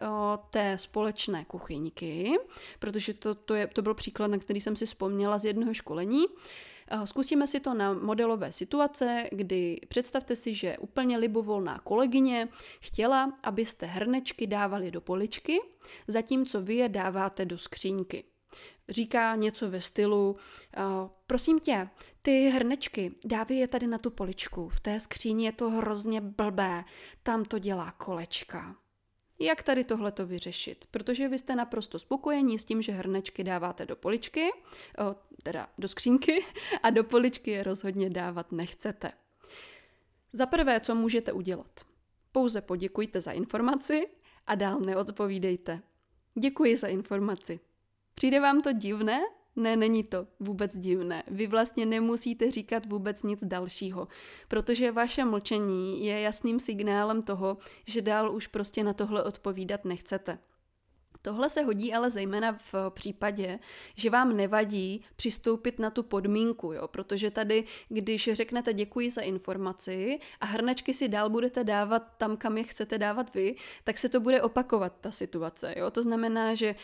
té 0.51 0.79
společné 0.79 1.45
kuchyňky, 1.45 2.39
protože 2.79 3.15
to, 3.15 3.35
to, 3.35 3.55
je, 3.55 3.67
to 3.67 3.83
byl 3.83 3.95
příklad, 3.95 4.27
na 4.27 4.39
který 4.39 4.61
jsem 4.61 4.77
si 4.77 4.87
vzpomněla 4.87 5.39
z 5.39 5.45
jednoho 5.45 5.75
školení. 5.75 6.25
Zkusíme 7.05 7.47
si 7.47 7.61
to 7.61 7.75
na 7.75 7.93
modelové 7.93 8.53
situace, 8.53 9.25
kdy 9.33 9.81
představte 9.89 10.37
si, 10.37 10.55
že 10.55 10.79
úplně 10.79 11.19
libovolná 11.19 11.79
kolegyně 11.79 12.49
chtěla, 12.81 13.33
abyste 13.43 13.87
hrnečky 13.87 14.47
dávali 14.47 14.91
do 14.91 15.01
poličky, 15.01 15.61
zatímco 16.09 16.63
vy 16.63 16.75
je 16.75 16.89
dáváte 16.89 17.45
do 17.45 17.59
skříňky. 17.59 18.25
Říká 18.89 19.37
něco 19.37 19.71
ve 19.71 19.81
stylu, 19.81 20.37
prosím 21.27 21.61
tě, 21.61 21.89
ty 22.23 22.49
hrnečky, 22.49 23.13
dávej 23.25 23.59
je 23.59 23.69
tady 23.69 23.87
na 23.87 23.99
tu 23.99 24.11
poličku, 24.11 24.69
v 24.69 24.81
té 24.81 25.01
skříni 25.01 25.45
je 25.45 25.53
to 25.53 25.71
hrozně 25.71 26.21
blbé, 26.21 26.85
tam 27.23 27.45
to 27.45 27.59
dělá 27.59 27.91
kolečka 27.91 28.77
jak 29.43 29.63
tady 29.63 29.85
tohle 29.85 30.13
to 30.13 30.27
vyřešit. 30.27 30.87
Protože 30.91 31.29
vy 31.29 31.39
jste 31.39 31.57
naprosto 31.57 31.99
spokojení 31.99 32.59
s 32.59 32.65
tím, 32.65 32.83
že 32.83 32.93
hrnečky 32.93 33.45
dáváte 33.45 33.87
do 33.87 33.97
poličky, 33.97 34.51
o, 34.99 35.15
teda 35.43 35.69
do 35.79 35.89
skřínky, 35.89 36.45
a 36.83 36.91
do 36.91 37.05
poličky 37.05 37.51
je 37.51 37.63
rozhodně 37.63 38.11
dávat 38.11 38.53
nechcete. 38.53 39.13
Za 40.33 40.47
prvé, 40.47 40.81
co 40.81 40.95
můžete 40.95 41.33
udělat? 41.33 41.81
Pouze 42.33 42.61
poděkujte 42.61 43.21
za 43.21 43.33
informaci 43.33 44.09
a 44.47 44.55
dál 44.55 44.81
neodpovídejte. 44.81 45.83
Děkuji 46.35 46.77
za 46.77 46.87
informaci. 46.87 47.61
Přijde 48.15 48.41
vám 48.41 48.63
to 48.63 48.73
divné? 48.73 49.21
Ne, 49.57 49.77
není 49.77 50.05
to 50.05 50.27
vůbec 50.41 50.77
divné. 50.79 51.23
Vy 51.27 51.47
vlastně 51.47 51.87
nemusíte 51.87 52.51
říkat 52.51 52.87
vůbec 52.87 53.23
nic 53.23 53.41
dalšího, 53.43 54.09
protože 54.49 54.93
vaše 54.93 55.25
mlčení 55.25 56.05
je 56.05 56.21
jasným 56.21 56.61
signálem 56.61 57.23
toho, 57.23 57.59
že 57.87 58.03
dál 58.03 58.35
už 58.35 58.47
prostě 58.47 58.85
na 58.85 58.93
tohle 58.93 59.25
odpovídat 59.25 59.85
nechcete. 59.85 60.39
Tohle 61.23 61.51
se 61.51 61.63
hodí 61.63 61.95
ale 61.95 62.11
zejména 62.11 62.59
v 62.73 62.75
případě, 62.91 63.59
že 63.95 64.11
vám 64.11 64.37
nevadí 64.37 65.05
přistoupit 65.17 65.79
na 65.79 65.91
tu 65.91 66.03
podmínku, 66.03 66.73
jo? 66.73 66.89
protože 66.89 67.31
tady, 67.31 67.65
když 67.89 68.31
řeknete 68.33 68.73
děkuji 68.75 69.11
za 69.11 69.21
informaci 69.21 70.19
a 70.41 70.47
hrnečky 70.47 70.95
si 70.95 71.09
dál 71.09 71.31
budete 71.31 71.65
dávat 71.65 72.03
tam, 72.19 72.37
kam 72.37 72.59
je 72.59 72.65
chcete 72.65 72.99
dávat 72.99 73.35
vy, 73.35 73.57
tak 73.85 73.99
se 73.99 74.09
to 74.09 74.21
bude 74.21 74.43
opakovat 74.43 74.93
ta 75.01 75.11
situace. 75.11 75.75
Jo? 75.77 75.91
To 75.91 76.03
znamená, 76.03 76.55
že 76.55 76.75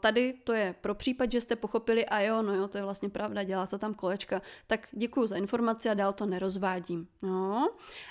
tady 0.00 0.34
to 0.44 0.52
je 0.52 0.74
pro 0.80 0.94
případ, 0.94 1.32
že 1.32 1.40
jste 1.40 1.56
pochopili 1.56 2.06
a 2.06 2.20
jo, 2.20 2.42
no 2.42 2.54
jo, 2.54 2.68
to 2.68 2.78
je 2.78 2.84
vlastně 2.84 3.08
pravda, 3.08 3.42
dělá 3.42 3.66
to 3.66 3.78
tam 3.78 3.94
kolečka, 3.94 4.42
tak 4.66 4.88
děkuji 4.92 5.26
za 5.26 5.36
informaci 5.36 5.88
a 5.88 5.94
dál 5.94 6.12
to 6.12 6.26
nerozvádím. 6.26 7.08
Jo? 7.22 7.68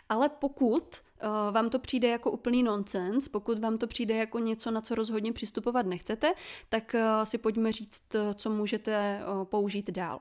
Ale 0.10 0.30
pokud 0.30 0.96
Eh, 1.24 1.52
vám 1.52 1.70
to 1.70 1.80
přijde 1.80 2.08
jako 2.08 2.32
úplný 2.32 2.64
nonsens, 2.64 3.28
pokud 3.28 3.60
vám 3.60 3.78
to 3.78 3.88
přijde 3.88 4.16
jako 4.16 4.40
něco, 4.40 4.72
na 4.72 4.82
co 4.82 4.96
rozhodně 4.96 5.34
přistupovat 5.34 5.86
nechcete, 5.86 6.34
tak 6.70 6.96
eh, 6.96 7.26
si 7.26 7.38
pojďme 7.38 7.72
říct, 7.72 8.16
eh, 8.16 8.34
co 8.34 8.50
můžete 8.50 9.22
použít 9.44 9.90
dál. 9.90 10.20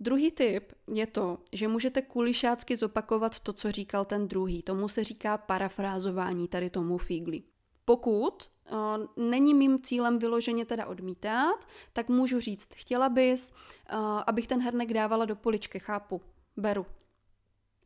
Druhý 0.00 0.30
tip 0.30 0.72
je 0.92 1.06
to, 1.06 1.38
že 1.52 1.68
můžete 1.68 2.02
kulišácky 2.02 2.76
zopakovat 2.76 3.40
to, 3.40 3.52
co 3.52 3.70
říkal 3.70 4.04
ten 4.04 4.28
druhý. 4.28 4.62
Tomu 4.62 4.88
se 4.88 5.04
říká 5.04 5.38
parafrázování 5.38 6.48
tady 6.48 6.70
tomu 6.70 6.98
fígli. 6.98 7.42
Pokud 7.84 8.50
není 9.16 9.54
mým 9.54 9.82
cílem 9.82 10.18
vyloženě 10.18 10.64
teda 10.64 10.86
odmítat, 10.86 11.66
tak 11.92 12.08
můžu 12.08 12.40
říct, 12.40 12.68
chtěla 12.74 13.08
bys, 13.08 13.52
abych 14.26 14.46
ten 14.46 14.60
hrnek 14.60 14.92
dávala 14.92 15.24
do 15.24 15.36
poličky, 15.36 15.78
chápu, 15.78 16.20
beru, 16.56 16.86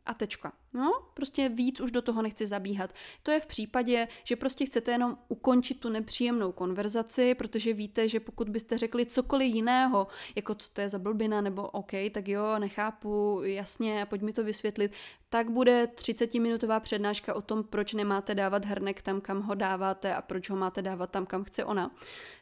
a 0.07 0.15
tečka. 0.15 0.53
No, 0.75 0.93
prostě 1.15 1.49
víc 1.49 1.81
už 1.81 1.91
do 1.91 2.03
toho 2.03 2.23
nechci 2.23 2.47
zabíhat. 2.47 2.95
To 3.23 3.31
je 3.31 3.41
v 3.41 3.47
případě, 3.47 4.09
že 4.25 4.37
prostě 4.37 4.67
chcete 4.67 4.93
jenom 4.93 5.19
ukončit 5.29 5.81
tu 5.81 5.89
nepříjemnou 5.89 6.53
konverzaci, 6.53 7.35
protože 7.35 7.73
víte, 7.73 8.09
že 8.09 8.21
pokud 8.21 8.49
byste 8.49 8.79
řekli 8.79 9.07
cokoliv 9.07 9.55
jiného, 9.55 10.07
jako 10.37 10.55
co 10.55 10.69
to 10.73 10.81
je 10.81 10.89
za 10.89 10.99
blbina, 10.99 11.41
nebo 11.41 11.63
OK, 11.69 11.91
tak 12.13 12.29
jo, 12.29 12.59
nechápu, 12.59 13.41
jasně, 13.45 14.07
pojď 14.11 14.23
mi 14.23 14.33
to 14.33 14.45
vysvětlit, 14.45 14.93
tak 15.29 15.51
bude 15.51 15.85
30-minutová 15.85 16.81
přednáška 16.81 17.35
o 17.35 17.43
tom, 17.43 17.65
proč 17.65 17.95
nemáte 17.95 18.35
dávat 18.35 18.65
hrnek 18.65 19.03
tam, 19.03 19.21
kam 19.21 19.43
ho 19.43 19.55
dáváte 19.55 20.15
a 20.15 20.23
proč 20.23 20.51
ho 20.51 20.57
máte 20.57 20.83
dávat 20.83 21.11
tam, 21.11 21.27
kam 21.27 21.45
chce 21.45 21.65
ona. 21.65 21.91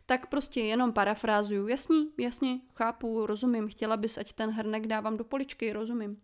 Tak 0.07 0.27
prostě 0.27 0.61
jenom 0.61 0.93
parafrázuju, 0.93 1.69
jasný, 1.69 2.11
jasně, 2.19 2.61
chápu, 2.75 3.27
rozumím, 3.27 3.69
chtěla 3.69 3.97
bys, 3.97 4.19
ať 4.19 4.33
ten 4.33 4.51
hrnek 4.51 4.87
dávám 4.87 5.17
do 5.17 5.25
poličky, 5.25 5.73
rozumím. 5.73 6.23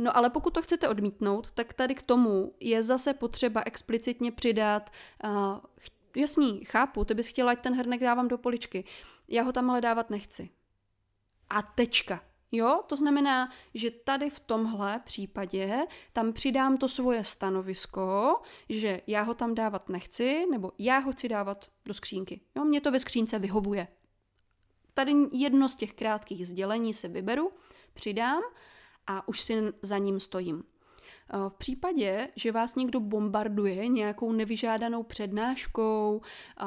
No 0.00 0.16
ale 0.16 0.30
pokud 0.30 0.54
to 0.54 0.62
chcete 0.62 0.88
odmítnout, 0.88 1.50
tak 1.50 1.72
tady 1.74 1.94
k 1.94 2.02
tomu 2.02 2.54
je 2.60 2.82
zase 2.82 3.14
potřeba 3.14 3.62
explicitně 3.66 4.32
přidat, 4.32 4.90
uh, 5.24 5.58
jasný, 6.16 6.64
chápu, 6.64 7.04
ty 7.04 7.14
bys 7.14 7.28
chtěla, 7.28 7.52
ať 7.52 7.60
ten 7.60 7.74
hrnek 7.74 8.00
dávám 8.00 8.28
do 8.28 8.38
poličky, 8.38 8.84
já 9.28 9.42
ho 9.42 9.52
tam 9.52 9.70
ale 9.70 9.80
dávat 9.80 10.10
nechci. 10.10 10.50
A 11.50 11.62
tečka. 11.62 12.22
Jo, 12.52 12.82
to 12.86 12.96
znamená, 12.96 13.50
že 13.74 13.90
tady 13.90 14.30
v 14.30 14.40
tomhle 14.40 15.00
případě 15.04 15.86
tam 16.12 16.32
přidám 16.32 16.76
to 16.76 16.88
svoje 16.88 17.24
stanovisko, 17.24 18.36
že 18.68 19.00
já 19.06 19.22
ho 19.22 19.34
tam 19.34 19.54
dávat 19.54 19.88
nechci, 19.88 20.46
nebo 20.50 20.72
já 20.78 20.98
ho 20.98 21.12
chci 21.12 21.28
dávat 21.28 21.70
do 21.84 21.94
skřínky. 21.94 22.40
Jo, 22.56 22.64
mě 22.64 22.80
to 22.80 22.90
ve 22.90 23.00
skřínce 23.00 23.38
vyhovuje. 23.38 23.88
Tady 24.94 25.12
jedno 25.32 25.68
z 25.68 25.74
těch 25.74 25.92
krátkých 25.92 26.48
sdělení 26.48 26.94
si 26.94 27.08
vyberu, 27.08 27.52
přidám 27.94 28.42
a 29.06 29.28
už 29.28 29.40
si 29.40 29.72
za 29.82 29.98
ním 29.98 30.20
stojím. 30.20 30.62
Eh, 31.32 31.48
v 31.48 31.54
případě, 31.54 32.28
že 32.36 32.52
vás 32.52 32.74
někdo 32.74 33.00
bombarduje 33.00 33.88
nějakou 33.88 34.32
nevyžádanou 34.32 35.02
přednáškou, 35.02 36.20
eh, 36.60 36.64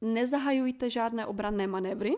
nezahajujte 0.00 0.90
žádné 0.90 1.26
obranné 1.26 1.66
manévry, 1.66 2.16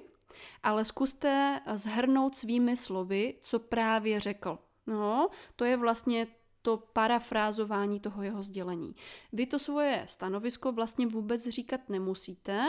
ale 0.62 0.84
zkuste 0.84 1.60
zhrnout 1.74 2.36
svými 2.36 2.76
slovy, 2.76 3.34
co 3.40 3.58
právě 3.58 4.20
řekl. 4.20 4.58
No, 4.86 5.28
to 5.56 5.64
je 5.64 5.76
vlastně 5.76 6.26
to 6.62 6.76
parafrázování 6.76 8.00
toho 8.00 8.22
jeho 8.22 8.42
sdělení. 8.42 8.96
Vy 9.32 9.46
to 9.46 9.58
svoje 9.58 10.04
stanovisko 10.08 10.72
vlastně 10.72 11.06
vůbec 11.06 11.48
říkat 11.48 11.80
nemusíte, 11.88 12.64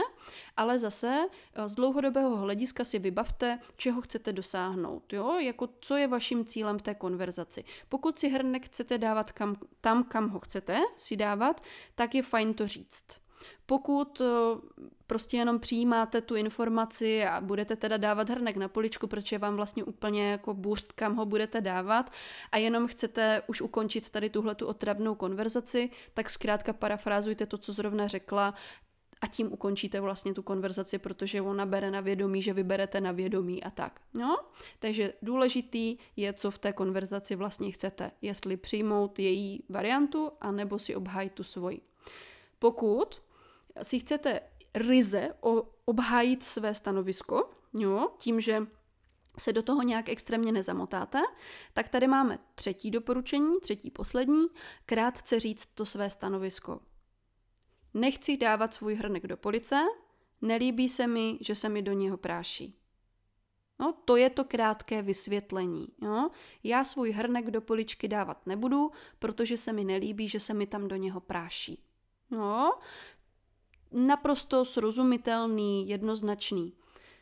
ale 0.58 0.80
zase 0.80 1.28
eh, 1.54 1.68
z 1.68 1.76
dlouhodobého 1.76 2.38
hlediska 2.38 2.84
si 2.84 3.00
vybavte, 3.00 3.60
čeho 3.78 4.02
chcete 4.02 4.34
dosáhnout. 4.34 5.14
Jo? 5.14 5.38
Jako 5.40 5.70
co 5.82 5.96
je 5.96 6.08
vaším 6.08 6.46
cílem 6.46 6.78
v 6.78 6.82
té 6.82 6.96
konverzaci. 6.96 7.64
Pokud 7.90 8.20
si 8.20 8.30
hrnek 8.30 8.66
chcete 8.66 8.98
dávat 8.98 9.32
kam, 9.32 9.56
tam, 9.82 10.04
kam 10.04 10.30
ho 10.30 10.40
chcete 10.40 10.80
si 10.96 11.18
dávat, 11.18 11.64
tak 11.96 12.16
je 12.16 12.24
fajn 12.24 12.54
to 12.54 12.68
říct. 12.68 13.23
Pokud 13.66 14.22
eh, 14.22 14.26
prostě 15.08 15.38
jenom 15.38 15.60
přijímáte 15.60 16.22
tu 16.22 16.36
informaci 16.36 17.26
a 17.26 17.42
budete 17.42 17.76
teda 17.76 17.98
dávat 17.98 18.30
hrnek 18.30 18.56
na 18.56 18.68
poličku, 18.68 19.08
protože 19.08 19.38
vám 19.38 19.56
vlastně 19.56 19.84
úplně 19.84 20.32
jako 20.32 20.54
bůřt, 20.54 20.92
kam 20.92 21.16
ho 21.16 21.26
budete 21.26 21.62
dávat 21.62 22.12
a 22.52 22.58
jenom 22.58 22.88
chcete 22.88 23.42
už 23.48 23.62
ukončit 23.62 24.10
tady 24.10 24.30
tuhle 24.30 24.56
tu 24.56 24.66
otravnou 24.66 25.16
konverzaci, 25.16 25.90
tak 26.14 26.30
zkrátka 26.30 26.74
parafrázujte 26.74 27.46
to, 27.46 27.58
co 27.58 27.74
zrovna 27.74 28.08
řekla 28.08 28.54
a 29.24 29.28
tím 29.28 29.54
ukončíte 29.54 30.00
vlastně 30.00 30.34
tu 30.34 30.44
konverzaci, 30.44 30.98
protože 31.00 31.42
ona 31.42 31.66
bere 31.66 31.92
na 31.92 32.02
vědomí, 32.02 32.42
že 32.42 32.54
vyberete 32.54 33.02
na 33.02 33.12
vědomí 33.12 33.64
a 33.64 33.70
tak. 33.70 34.02
No? 34.14 34.38
Takže 34.80 35.14
důležitý 35.22 35.98
je, 36.16 36.34
co 36.34 36.52
v 36.52 36.58
té 36.58 36.74
konverzaci 36.74 37.36
vlastně 37.36 37.72
chcete. 37.72 38.12
Jestli 38.22 38.58
přijmout 38.58 39.20
její 39.20 39.64
variantu, 39.70 40.32
anebo 40.42 40.80
si 40.80 40.96
obhájit 40.96 41.34
tu 41.34 41.44
svoji. 41.44 41.82
Pokud 42.60 43.23
si 43.82 44.00
chcete 44.00 44.42
ryze 44.76 45.34
obhájit 45.86 46.44
své 46.44 46.76
stanovisko, 46.76 47.50
jo, 47.74 48.10
tím, 48.18 48.42
že 48.42 48.62
se 49.38 49.54
do 49.54 49.64
toho 49.64 49.82
nějak 49.82 50.10
extrémně 50.10 50.52
nezamotáte, 50.52 51.22
tak 51.74 51.90
tady 51.90 52.08
máme 52.08 52.40
třetí 52.56 52.92
doporučení, 52.92 53.60
třetí 53.62 53.92
poslední, 53.92 54.48
krátce 54.86 55.40
říct 55.40 55.66
to 55.66 55.86
své 55.86 56.10
stanovisko. 56.10 56.80
Nechci 57.94 58.38
dávat 58.38 58.74
svůj 58.74 58.96
hrnek 58.96 59.28
do 59.28 59.38
police, 59.38 59.82
nelíbí 60.42 60.90
se 60.90 61.08
mi, 61.08 61.38
že 61.42 61.56
se 61.56 61.70
mi 61.70 61.82
do 61.82 61.94
něho 61.94 62.18
práší. 62.18 62.80
No, 63.80 63.94
to 64.06 64.16
je 64.16 64.30
to 64.30 64.44
krátké 64.44 65.02
vysvětlení. 65.02 65.88
Jo? 66.02 66.30
Já 66.64 66.84
svůj 66.84 67.12
hrnek 67.12 67.52
do 67.52 67.62
poličky 67.62 68.08
dávat 68.08 68.48
nebudu, 68.48 68.92
protože 69.20 69.58
se 69.58 69.74
mi 69.74 69.84
nelíbí, 69.84 70.30
že 70.30 70.40
se 70.40 70.54
mi 70.54 70.68
tam 70.68 70.88
do 70.88 70.96
něho 70.96 71.20
práší. 71.20 71.84
No, 72.32 72.80
naprosto 73.94 74.66
srozumitelný, 74.66 75.90
jednoznačný. 75.90 76.74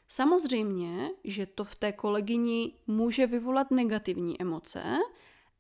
Samozřejmě, 0.08 1.10
že 1.24 1.46
to 1.46 1.64
v 1.64 1.76
té 1.76 1.92
kolegyni 1.92 2.74
může 2.88 3.28
vyvolat 3.28 3.72
negativní 3.72 4.42
emoce, 4.42 4.84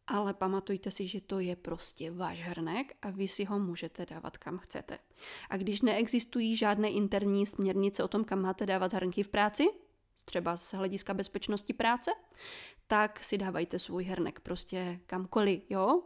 ale 0.07 0.33
pamatujte 0.33 0.91
si, 0.91 1.07
že 1.07 1.21
to 1.21 1.39
je 1.39 1.55
prostě 1.55 2.11
váš 2.11 2.39
hrnek 2.39 2.97
a 3.01 3.09
vy 3.09 3.27
si 3.27 3.45
ho 3.45 3.59
můžete 3.59 4.05
dávat 4.05 4.37
kam 4.37 4.57
chcete. 4.57 4.99
A 5.49 5.57
když 5.57 5.81
neexistují 5.81 6.55
žádné 6.55 6.89
interní 6.89 7.45
směrnice 7.45 8.03
o 8.03 8.07
tom, 8.07 8.23
kam 8.23 8.41
máte 8.41 8.65
dávat 8.65 8.93
hrnky 8.93 9.23
v 9.23 9.29
práci, 9.29 9.69
třeba 10.25 10.57
z 10.57 10.73
hlediska 10.73 11.13
bezpečnosti 11.13 11.73
práce, 11.73 12.11
tak 12.87 13.23
si 13.23 13.37
dávajte 13.37 13.79
svůj 13.79 14.03
hrnek 14.03 14.39
prostě 14.39 14.99
kamkoliv, 15.05 15.61
jo? 15.69 16.01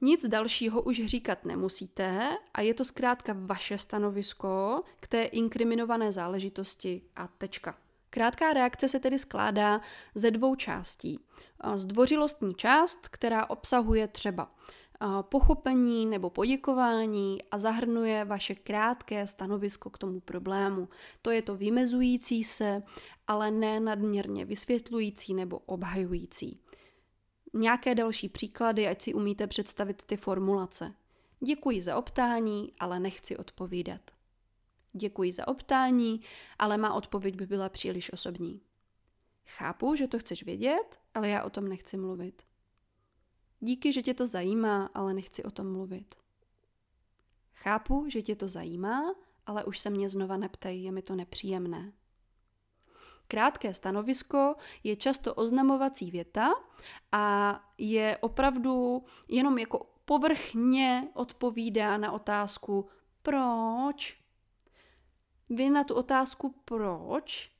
Nic 0.00 0.26
dalšího 0.28 0.82
už 0.82 1.04
říkat 1.04 1.44
nemusíte 1.44 2.36
a 2.54 2.60
je 2.60 2.74
to 2.74 2.84
zkrátka 2.84 3.36
vaše 3.36 3.78
stanovisko 3.78 4.82
k 5.00 5.06
té 5.06 5.22
inkriminované 5.22 6.12
záležitosti 6.12 7.02
a 7.16 7.28
tečka. 7.28 7.78
Krátká 8.10 8.52
reakce 8.52 8.88
se 8.88 9.00
tedy 9.00 9.18
skládá 9.18 9.80
ze 10.14 10.30
dvou 10.30 10.54
částí. 10.54 11.20
Zdvořilostní 11.74 12.54
část, 12.54 13.08
která 13.08 13.50
obsahuje 13.50 14.08
třeba 14.08 14.50
pochopení 15.22 16.06
nebo 16.06 16.30
poděkování 16.30 17.38
a 17.50 17.58
zahrnuje 17.58 18.24
vaše 18.24 18.54
krátké 18.54 19.26
stanovisko 19.26 19.90
k 19.90 19.98
tomu 19.98 20.20
problému. 20.20 20.88
To 21.22 21.30
je 21.30 21.42
to 21.42 21.56
vymezující 21.56 22.44
se, 22.44 22.82
ale 23.26 23.50
ne 23.50 23.80
nadměrně 23.80 24.44
vysvětlující 24.44 25.34
nebo 25.34 25.58
obhajující. 25.58 26.60
Nějaké 27.56 27.94
další 27.94 28.28
příklady, 28.28 28.88
ať 28.88 29.02
si 29.02 29.14
umíte 29.14 29.46
představit 29.46 30.02
ty 30.06 30.16
formulace. 30.16 30.94
Děkuji 31.40 31.82
za 31.82 31.96
optání, 31.96 32.72
ale 32.80 33.00
nechci 33.00 33.36
odpovídat. 33.36 34.00
Děkuji 34.92 35.32
za 35.32 35.48
optání, 35.48 36.20
ale 36.58 36.78
má 36.78 36.94
odpověď 36.94 37.36
by 37.36 37.46
byla 37.46 37.68
příliš 37.68 38.12
osobní. 38.12 38.60
Chápu, 39.46 39.94
že 39.94 40.08
to 40.08 40.18
chceš 40.18 40.42
vědět, 40.42 41.00
ale 41.14 41.28
já 41.28 41.42
o 41.42 41.50
tom 41.50 41.68
nechci 41.68 41.96
mluvit. 41.96 42.42
Díky, 43.60 43.92
že 43.92 44.02
tě 44.02 44.14
to 44.14 44.26
zajímá, 44.26 44.90
ale 44.94 45.14
nechci 45.14 45.42
o 45.42 45.50
tom 45.50 45.72
mluvit. 45.72 46.14
Chápu, 47.52 48.04
že 48.08 48.22
tě 48.22 48.36
to 48.36 48.48
zajímá, 48.48 49.14
ale 49.46 49.64
už 49.64 49.78
se 49.78 49.90
mě 49.90 50.08
znova 50.08 50.36
neptej, 50.36 50.82
je 50.82 50.92
mi 50.92 51.02
to 51.02 51.16
nepříjemné. 51.16 51.92
Krátké 53.28 53.74
stanovisko 53.74 54.54
je 54.84 54.96
často 54.96 55.34
oznamovací 55.34 56.10
věta 56.10 56.48
a 57.12 57.60
je 57.78 58.18
opravdu 58.20 59.04
jenom 59.28 59.58
jako 59.58 59.86
povrchně 60.04 61.08
odpovídá 61.14 61.96
na 61.96 62.12
otázku 62.12 62.88
proč. 63.22 64.18
Vy 65.50 65.70
na 65.70 65.84
tu 65.84 65.94
otázku 65.94 66.62
proč 66.64 67.52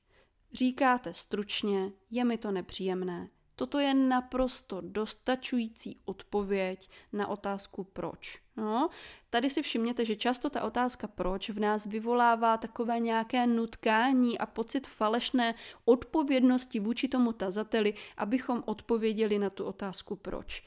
říkáte 0.52 1.14
stručně, 1.14 1.92
je 2.10 2.24
mi 2.24 2.38
to 2.38 2.50
nepříjemné. 2.50 3.28
Toto 3.56 3.78
je 3.78 3.94
naprosto 3.94 4.80
dostačující 4.80 6.00
odpověď 6.04 6.90
na 7.12 7.26
otázku 7.26 7.84
proč. 7.84 8.40
No, 8.56 8.88
tady 9.30 9.50
si 9.50 9.62
všimněte, 9.62 10.04
že 10.04 10.16
často 10.16 10.50
ta 10.50 10.62
otázka 10.62 11.08
proč 11.08 11.50
v 11.50 11.60
nás 11.60 11.86
vyvolává 11.86 12.56
takové 12.56 13.00
nějaké 13.00 13.46
nutkání 13.46 14.38
a 14.38 14.46
pocit 14.46 14.86
falešné 14.86 15.54
odpovědnosti 15.84 16.80
vůči 16.80 17.08
tomu 17.08 17.32
tazateli, 17.32 17.94
abychom 18.16 18.62
odpověděli 18.66 19.38
na 19.38 19.50
tu 19.50 19.64
otázku 19.64 20.16
proč. 20.16 20.64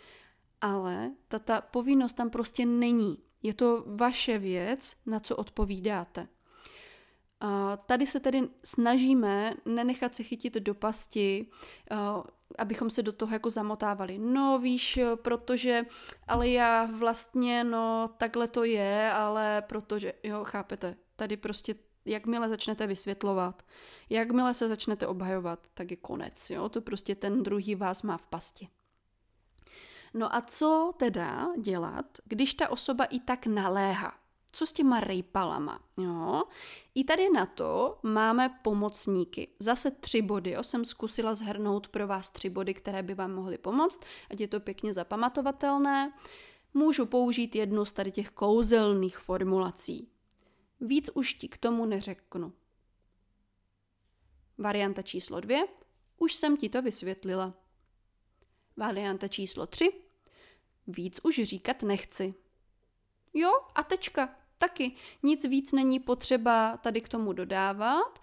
Ale 0.61 1.11
ta, 1.27 1.39
ta 1.39 1.61
povinnost 1.61 2.13
tam 2.13 2.29
prostě 2.29 2.65
není. 2.65 3.17
Je 3.43 3.53
to 3.53 3.83
vaše 3.87 4.37
věc, 4.37 4.95
na 5.05 5.19
co 5.19 5.35
odpovídáte. 5.35 6.27
A 7.39 7.77
tady 7.77 8.07
se 8.07 8.19
tedy 8.19 8.41
snažíme 8.63 9.53
nenechat 9.65 10.15
se 10.15 10.23
chytit 10.23 10.53
do 10.53 10.73
pasti, 10.73 11.47
abychom 12.57 12.89
se 12.89 13.03
do 13.03 13.11
toho 13.11 13.33
jako 13.33 13.49
zamotávali. 13.49 14.17
No 14.17 14.59
víš, 14.59 14.99
protože, 15.15 15.85
ale 16.27 16.49
já 16.49 16.85
vlastně, 16.85 17.63
no 17.63 18.09
takhle 18.17 18.47
to 18.47 18.63
je, 18.63 19.11
ale 19.11 19.63
protože, 19.67 20.13
jo, 20.23 20.43
chápete, 20.43 20.95
tady 21.15 21.37
prostě 21.37 21.75
jakmile 22.05 22.49
začnete 22.49 22.87
vysvětlovat, 22.87 23.63
jakmile 24.09 24.53
se 24.53 24.67
začnete 24.67 25.07
obhajovat, 25.07 25.67
tak 25.73 25.91
je 25.91 25.97
konec, 25.97 26.49
jo, 26.49 26.69
to 26.69 26.81
prostě 26.81 27.15
ten 27.15 27.43
druhý 27.43 27.75
vás 27.75 28.03
má 28.03 28.17
v 28.17 28.27
pasti. 28.27 28.67
No 30.13 30.35
a 30.35 30.41
co 30.41 30.93
teda 30.97 31.47
dělat, 31.59 32.05
když 32.25 32.53
ta 32.53 32.69
osoba 32.69 33.05
i 33.05 33.19
tak 33.19 33.45
naléhá? 33.45 34.13
Co 34.51 34.67
s 34.67 34.73
těma 34.73 34.99
rejpalama? 34.99 35.79
Jo? 35.97 36.43
I 36.95 37.03
tady 37.03 37.29
na 37.29 37.45
to 37.45 37.99
máme 38.03 38.59
pomocníky. 38.61 39.47
Zase 39.59 39.91
tři 39.91 40.21
body. 40.21 40.51
Jo? 40.51 40.63
Jsem 40.63 40.85
zkusila 40.85 41.33
zhrnout 41.33 41.87
pro 41.87 42.07
vás 42.07 42.29
tři 42.29 42.49
body, 42.49 42.73
které 42.73 43.03
by 43.03 43.15
vám 43.15 43.33
mohly 43.33 43.57
pomoct, 43.57 44.01
ať 44.31 44.39
je 44.39 44.47
to 44.47 44.59
pěkně 44.59 44.93
zapamatovatelné. 44.93 46.13
Můžu 46.73 47.05
použít 47.05 47.55
jednu 47.55 47.85
z 47.85 47.91
tady 47.91 48.11
těch 48.11 48.29
kouzelných 48.29 49.17
formulací. 49.17 50.11
Víc 50.81 51.09
už 51.13 51.33
ti 51.33 51.47
k 51.47 51.57
tomu 51.57 51.85
neřeknu. 51.85 52.53
Varianta 54.57 55.01
číslo 55.01 55.39
dvě. 55.39 55.67
Už 56.17 56.33
jsem 56.33 56.57
ti 56.57 56.69
to 56.69 56.81
vysvětlila. 56.81 57.53
Varianta 58.77 59.27
číslo 59.27 59.67
tři. 59.67 59.91
Víc 60.87 61.19
už 61.23 61.35
říkat 61.43 61.83
nechci. 61.83 62.33
Jo, 63.33 63.51
a 63.75 63.83
tečka. 63.83 64.38
Taky 64.59 64.91
nic 65.23 65.45
víc 65.45 65.71
není 65.71 65.99
potřeba 65.99 66.77
tady 66.77 67.01
k 67.01 67.09
tomu 67.09 67.33
dodávat, 67.33 68.19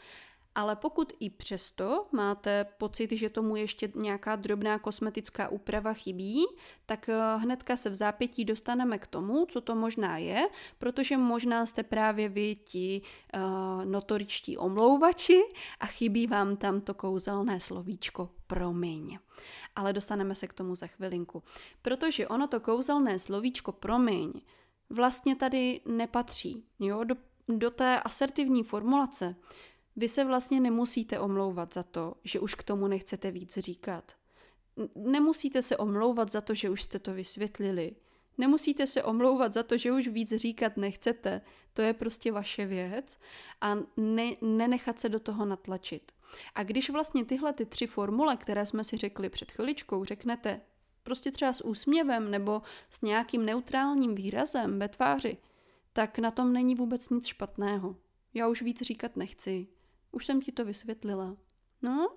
ale 0.57 0.77
pokud 0.77 1.12
i 1.20 1.31
přesto 1.31 2.07
máte 2.12 2.64
pocit, 2.64 3.12
že 3.12 3.29
tomu 3.29 3.57
ještě 3.57 3.92
nějaká 3.94 4.37
drobná 4.37 4.79
kosmetická 4.79 5.49
úprava 5.49 5.92
chybí, 5.92 6.44
tak 6.87 7.09
eh, 7.09 7.14
hnedka 7.37 7.77
se 7.77 7.90
v 7.90 7.94
zápětí 7.94 8.44
dostaneme 8.44 8.99
k 8.99 9.07
tomu, 9.07 9.46
co 9.46 9.61
to 9.61 9.75
možná 9.75 10.18
je, 10.18 10.49
protože 10.79 11.16
možná 11.16 11.66
jste 11.66 11.83
právě 11.83 12.29
vy 12.29 12.55
ti 12.55 13.03
uh, 13.35 13.85
notoričtí 13.85 14.57
omlouvači 14.57 15.42
a 15.81 15.87
chybí 15.87 16.27
vám 16.27 16.57
tam 16.57 16.81
to 16.81 16.94
kouzelné 16.94 17.61
slovíčko 17.61 18.31
promiň. 18.46 19.18
Ale 19.77 19.92
dostaneme 19.92 20.35
se 20.35 20.46
k 20.46 20.55
tomu 20.55 20.75
za 20.75 20.87
chvilinku. 20.87 21.42
Protože 21.83 22.29
ono 22.29 22.46
to 22.46 22.61
kouzelné 22.61 23.18
slovíčko 23.18 23.72
promiň 23.72 24.33
vlastně 24.90 25.37
tady 25.37 25.81
nepatří. 25.87 26.64
Jo? 26.79 27.05
Do, 27.05 27.14
do 27.49 27.70
té 27.70 28.01
asertivní 28.01 28.62
formulace 28.62 29.37
vy 29.96 30.09
se 30.09 30.25
vlastně 30.25 30.61
nemusíte 30.61 31.18
omlouvat 31.18 31.75
za 31.75 31.83
to, 31.83 32.14
že 32.25 32.40
už 32.40 32.55
k 32.55 32.62
tomu 32.62 32.88
nechcete 32.88 33.31
víc 33.31 33.59
říkat. 33.59 34.12
Nemusíte 34.94 35.62
se 35.62 35.77
omlouvat 35.77 36.31
za 36.31 36.40
to, 36.40 36.55
že 36.55 36.70
už 36.70 36.83
jste 36.83 36.99
to 36.99 37.14
vysvětlili. 37.14 37.96
Nemusíte 38.38 38.87
se 38.87 39.03
omlouvat 39.03 39.55
za 39.55 39.62
to, 39.62 39.77
že 39.77 39.92
už 39.92 40.09
víc 40.09 40.35
říkat 40.35 40.77
nechcete. 40.77 41.40
To 41.72 41.83
je 41.83 41.94
prostě 41.94 42.33
vaše 42.33 42.66
věc 42.66 43.18
a 43.61 43.75
ne, 43.96 44.31
nenechat 44.40 45.01
se 45.01 45.09
do 45.09 45.20
toho 45.20 45.44
natlačit. 45.44 46.12
A 46.55 46.62
když 46.62 46.90
vlastně 46.90 47.25
tyhle 47.25 47.53
ty 47.53 47.66
tři 47.66 47.87
formule, 47.87 48.37
které 48.37 48.66
jsme 48.66 48.85
si 48.85 48.96
řekli 48.96 49.29
před 49.29 49.53
chviličkou, 49.53 50.05
řeknete 50.05 50.61
prostě 51.07 51.31
třeba 51.31 51.53
s 51.53 51.64
úsměvem 51.64 52.31
nebo 52.31 52.62
s 52.90 53.01
nějakým 53.01 53.45
neutrálním 53.45 54.14
výrazem 54.14 54.79
ve 54.79 54.88
tváři, 54.88 55.37
tak 55.92 56.19
na 56.19 56.31
tom 56.31 56.53
není 56.53 56.75
vůbec 56.75 57.09
nic 57.09 57.27
špatného. 57.27 57.97
Já 58.35 58.49
už 58.49 58.62
víc 58.62 58.83
říkat 58.83 59.16
nechci. 59.16 59.66
Už 60.12 60.27
jsem 60.27 60.40
ti 60.40 60.53
to 60.53 60.64
vysvětlila. 60.64 61.37
No, 61.83 62.09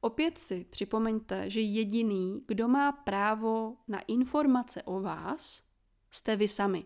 opět 0.00 0.38
si 0.38 0.66
připomeňte, 0.70 1.50
že 1.50 1.60
jediný, 1.60 2.44
kdo 2.46 2.68
má 2.68 2.92
právo 2.92 3.76
na 3.88 4.00
informace 4.00 4.82
o 4.82 5.00
vás, 5.00 5.62
jste 6.10 6.36
vy 6.36 6.48
sami. 6.48 6.84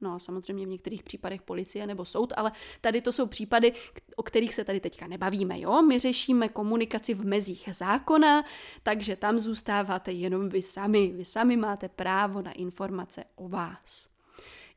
No 0.00 0.18
samozřejmě 0.18 0.66
v 0.66 0.68
některých 0.68 1.02
případech 1.02 1.42
policie 1.42 1.86
nebo 1.86 2.04
soud, 2.04 2.32
ale 2.36 2.52
tady 2.80 3.00
to 3.00 3.12
jsou 3.12 3.26
případy, 3.26 3.72
o 4.16 4.22
kterých 4.22 4.54
se 4.54 4.64
tady 4.64 4.80
teďka 4.80 5.06
nebavíme, 5.06 5.60
jo? 5.60 5.82
My 5.82 5.98
řešíme 5.98 6.48
komunikaci 6.48 7.14
v 7.14 7.24
mezích 7.24 7.68
zákona, 7.72 8.44
takže 8.82 9.16
tam 9.16 9.40
zůstáváte 9.40 10.12
jenom 10.12 10.48
vy 10.48 10.62
sami. 10.62 11.12
Vy 11.16 11.24
sami 11.24 11.56
máte 11.56 11.88
právo 11.88 12.42
na 12.42 12.52
informace 12.52 13.24
o 13.34 13.48
vás. 13.48 14.08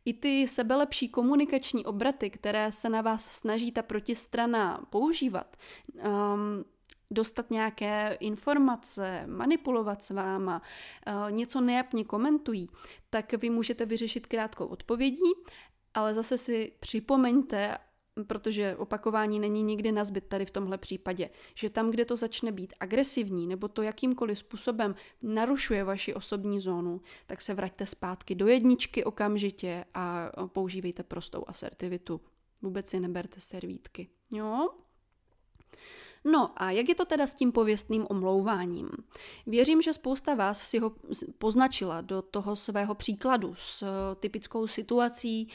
I 0.05 0.13
ty 0.13 0.47
sebelepší 0.47 1.09
komunikační 1.09 1.85
obraty, 1.85 2.29
které 2.29 2.71
se 2.71 2.89
na 2.89 3.01
vás 3.01 3.25
snaží 3.31 3.71
ta 3.71 3.81
protistrana 3.81 4.85
používat, 4.89 5.57
um, 5.93 6.65
dostat 7.11 7.51
nějaké 7.51 8.17
informace, 8.19 9.23
manipulovat 9.27 10.03
s 10.03 10.09
váma, 10.09 10.61
uh, 11.07 11.31
něco 11.31 11.61
nejapně 11.61 12.03
komentují, 12.03 12.69
tak 13.09 13.33
vy 13.33 13.49
můžete 13.49 13.85
vyřešit 13.85 14.27
krátkou 14.27 14.65
odpovědí, 14.65 15.33
ale 15.93 16.13
zase 16.13 16.37
si 16.37 16.71
připomeňte, 16.79 17.77
protože 18.27 18.75
opakování 18.75 19.39
není 19.39 19.63
nikdy 19.63 19.91
nazbyt 19.91 20.27
tady 20.27 20.45
v 20.45 20.51
tomhle 20.51 20.77
případě, 20.77 21.29
že 21.55 21.69
tam, 21.69 21.91
kde 21.91 22.05
to 22.05 22.15
začne 22.15 22.51
být 22.51 22.73
agresivní 22.79 23.47
nebo 23.47 23.67
to 23.67 23.81
jakýmkoliv 23.81 24.39
způsobem 24.39 24.95
narušuje 25.21 25.83
vaši 25.83 26.13
osobní 26.13 26.61
zónu, 26.61 27.01
tak 27.25 27.41
se 27.41 27.53
vraťte 27.53 27.85
zpátky 27.85 28.35
do 28.35 28.47
jedničky 28.47 29.03
okamžitě 29.03 29.85
a 29.93 30.31
používejte 30.47 31.03
prostou 31.03 31.43
asertivitu. 31.47 32.21
Vůbec 32.61 32.89
si 32.89 32.99
neberte 32.99 33.41
servítky. 33.41 34.09
Jo? 34.31 34.69
No 36.31 36.51
a 36.55 36.71
jak 36.71 36.89
je 36.89 36.95
to 36.95 37.05
teda 37.05 37.27
s 37.27 37.33
tím 37.33 37.51
pověstným 37.51 38.07
omlouváním? 38.09 38.89
Věřím, 39.45 39.81
že 39.81 39.93
spousta 39.93 40.35
vás 40.35 40.61
si 40.61 40.79
ho 40.79 40.91
poznačila 41.37 42.01
do 42.01 42.21
toho 42.21 42.55
svého 42.55 42.95
příkladu 42.95 43.55
s 43.57 43.83
typickou 44.19 44.67
situací, 44.67 45.47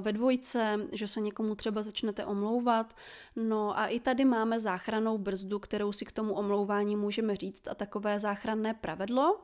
ve 0.00 0.12
dvojce, 0.12 0.88
že 0.92 1.06
se 1.06 1.20
někomu 1.20 1.54
třeba 1.54 1.82
začnete 1.82 2.24
omlouvat. 2.24 2.96
No 3.36 3.78
a 3.78 3.86
i 3.86 4.00
tady 4.00 4.24
máme 4.24 4.60
záchranou 4.60 5.18
brzdu, 5.18 5.58
kterou 5.58 5.92
si 5.92 6.04
k 6.04 6.12
tomu 6.12 6.34
omlouvání 6.34 6.96
můžeme 6.96 7.36
říct 7.36 7.68
a 7.68 7.74
takové 7.74 8.20
záchranné 8.20 8.74
pravidlo. 8.74 9.40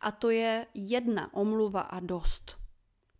A 0.00 0.12
to 0.12 0.30
je 0.30 0.66
jedna 0.74 1.34
omluva 1.34 1.80
a 1.80 2.00
dost. 2.00 2.56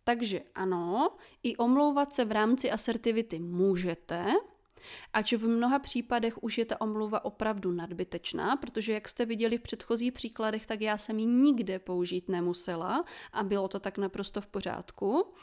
Takže 0.03 0.41
ano, 0.55 1.09
i 1.43 1.57
omlouvat 1.57 2.13
se 2.13 2.25
v 2.25 2.31
rámci 2.31 2.71
asertivity 2.71 3.39
můžete, 3.39 4.25
Ač 5.13 5.33
v 5.33 5.47
mnoha 5.47 5.79
případech 5.79 6.43
už 6.43 6.57
je 6.57 6.65
ta 6.65 6.81
omluva 6.81 7.25
opravdu 7.25 7.71
nadbytečná, 7.71 8.55
protože 8.55 8.93
jak 8.93 9.09
jste 9.09 9.25
viděli 9.25 9.57
v 9.57 9.61
předchozích 9.61 10.11
příkladech, 10.11 10.67
tak 10.67 10.81
já 10.81 10.97
jsem 10.97 11.19
ji 11.19 11.25
nikde 11.25 11.79
použít 11.79 12.29
nemusela 12.29 13.05
a 13.33 13.43
bylo 13.43 13.67
to 13.67 13.79
tak 13.79 13.97
naprosto 13.97 14.41
v 14.41 14.47
pořádku. 14.47 15.33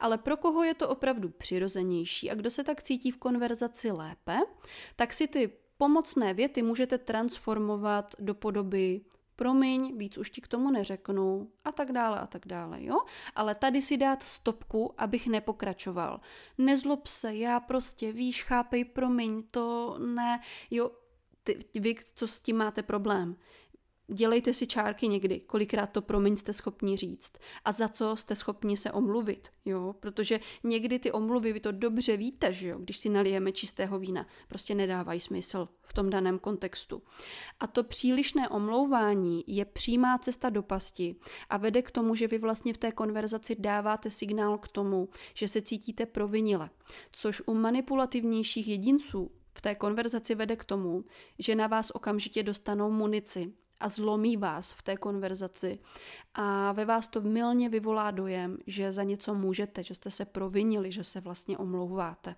Ale 0.00 0.18
pro 0.18 0.36
koho 0.36 0.64
je 0.64 0.74
to 0.74 0.88
opravdu 0.88 1.28
přirozenější 1.28 2.30
a 2.30 2.34
kdo 2.34 2.50
se 2.50 2.64
tak 2.64 2.82
cítí 2.82 3.10
v 3.10 3.16
konverzaci 3.16 3.90
lépe, 3.90 4.38
tak 4.96 5.12
si 5.12 5.26
ty 5.28 5.52
pomocné 5.78 6.34
věty 6.34 6.62
můžete 6.62 6.98
transformovat 6.98 8.14
do 8.18 8.34
podoby 8.34 9.00
promiň, 9.38 9.98
víc 9.98 10.18
už 10.18 10.30
ti 10.30 10.40
k 10.40 10.48
tomu 10.48 10.70
neřeknu 10.70 11.50
a 11.64 11.72
tak 11.72 11.92
dále 11.92 12.18
a 12.20 12.26
tak 12.26 12.46
dále, 12.46 12.84
jo? 12.84 12.98
Ale 13.34 13.54
tady 13.54 13.82
si 13.82 13.96
dát 13.96 14.22
stopku, 14.22 14.94
abych 14.98 15.26
nepokračoval. 15.26 16.20
Nezlob 16.58 17.06
se, 17.06 17.34
já 17.34 17.60
prostě, 17.60 18.12
víš, 18.12 18.42
chápej, 18.42 18.84
promiň, 18.84 19.42
to 19.50 19.96
ne, 19.98 20.40
jo, 20.70 20.90
ty, 21.42 21.80
vy, 21.80 21.94
co 22.14 22.28
s 22.28 22.40
tím 22.40 22.56
máte 22.56 22.82
problém. 22.82 23.36
Dělejte 24.12 24.54
si 24.54 24.66
čárky 24.66 25.08
někdy, 25.08 25.40
kolikrát 25.40 25.86
to 25.86 26.02
promiň 26.02 26.36
jste 26.36 26.52
schopni 26.52 26.96
říct. 26.96 27.32
A 27.64 27.72
za 27.72 27.88
co 27.88 28.16
jste 28.16 28.36
schopni 28.36 28.76
se 28.76 28.92
omluvit, 28.92 29.48
jo, 29.64 29.94
protože 30.00 30.40
někdy 30.64 30.98
ty 30.98 31.12
omluvy, 31.12 31.52
vy 31.52 31.60
to 31.60 31.72
dobře 31.72 32.16
víte, 32.16 32.52
že 32.52 32.68
jo, 32.68 32.78
když 32.78 32.98
si 32.98 33.08
nalijeme 33.08 33.52
čistého 33.52 33.98
vína, 33.98 34.26
prostě 34.48 34.74
nedávají 34.74 35.20
smysl 35.20 35.68
v 35.82 35.94
tom 35.94 36.10
daném 36.10 36.38
kontextu. 36.38 37.02
A 37.60 37.66
to 37.66 37.84
přílišné 37.84 38.48
omlouvání 38.48 39.44
je 39.46 39.64
přímá 39.64 40.18
cesta 40.18 40.50
do 40.50 40.62
pasti 40.62 41.16
a 41.50 41.56
vede 41.56 41.82
k 41.82 41.90
tomu, 41.90 42.14
že 42.14 42.28
vy 42.28 42.38
vlastně 42.38 42.74
v 42.74 42.78
té 42.78 42.92
konverzaci 42.92 43.56
dáváte 43.58 44.10
signál 44.10 44.58
k 44.58 44.68
tomu, 44.68 45.08
že 45.34 45.48
se 45.48 45.62
cítíte 45.62 46.06
provinile, 46.06 46.70
což 47.12 47.42
u 47.46 47.54
manipulativnějších 47.54 48.68
jedinců 48.68 49.30
v 49.54 49.62
té 49.62 49.74
konverzaci 49.74 50.34
vede 50.34 50.56
k 50.56 50.64
tomu, 50.64 51.04
že 51.38 51.54
na 51.54 51.66
vás 51.66 51.90
okamžitě 51.90 52.42
dostanou 52.42 52.90
munici 52.90 53.52
a 53.80 53.88
zlomí 53.88 54.36
vás 54.36 54.72
v 54.72 54.82
té 54.82 54.96
konverzaci 54.96 55.78
a 56.34 56.72
ve 56.72 56.84
vás 56.84 57.08
to 57.08 57.20
milně 57.20 57.68
vyvolá 57.68 58.10
dojem, 58.10 58.58
že 58.66 58.92
za 58.92 59.02
něco 59.02 59.34
můžete, 59.34 59.84
že 59.84 59.94
jste 59.94 60.10
se 60.10 60.24
provinili, 60.24 60.92
že 60.92 61.04
se 61.04 61.20
vlastně 61.20 61.58
omlouváte. 61.58 62.34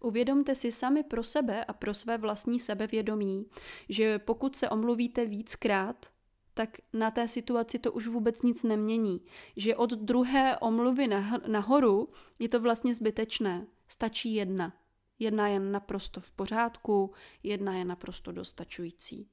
Uvědomte 0.00 0.54
si 0.54 0.72
sami 0.72 1.02
pro 1.02 1.24
sebe 1.24 1.64
a 1.64 1.72
pro 1.72 1.94
své 1.94 2.18
vlastní 2.18 2.60
sebevědomí, 2.60 3.46
že 3.88 4.18
pokud 4.18 4.56
se 4.56 4.68
omluvíte 4.68 5.26
víckrát, 5.26 6.06
tak 6.54 6.78
na 6.92 7.10
té 7.10 7.28
situaci 7.28 7.78
to 7.78 7.92
už 7.92 8.06
vůbec 8.06 8.42
nic 8.42 8.62
nemění. 8.62 9.20
Že 9.56 9.76
od 9.76 9.90
druhé 9.90 10.58
omluvy 10.58 11.08
nahoru 11.46 12.08
je 12.38 12.48
to 12.48 12.60
vlastně 12.60 12.94
zbytečné. 12.94 13.66
Stačí 13.88 14.34
jedna. 14.34 14.72
Jedna 15.18 15.48
je 15.48 15.60
naprosto 15.60 16.20
v 16.20 16.30
pořádku, 16.30 17.12
jedna 17.42 17.74
je 17.74 17.84
naprosto 17.84 18.32
dostačující. 18.32 19.28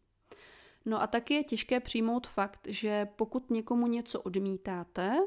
No 0.85 1.01
a 1.01 1.07
taky 1.07 1.33
je 1.33 1.43
těžké 1.43 1.79
přijmout 1.79 2.27
fakt, 2.27 2.67
že 2.69 3.07
pokud 3.15 3.51
někomu 3.51 3.87
něco 3.87 4.21
odmítáte, 4.21 5.17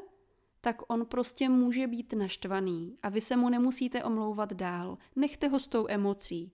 tak 0.61 0.81
on 0.87 1.05
prostě 1.05 1.49
může 1.49 1.87
být 1.87 2.13
naštvaný 2.13 2.97
a 3.03 3.09
vy 3.09 3.21
se 3.21 3.37
mu 3.37 3.49
nemusíte 3.49 4.03
omlouvat 4.03 4.53
dál. 4.53 4.97
Nechte 5.15 5.47
ho 5.47 5.59
s 5.59 5.67
tou 5.67 5.85
emocí. 5.89 6.51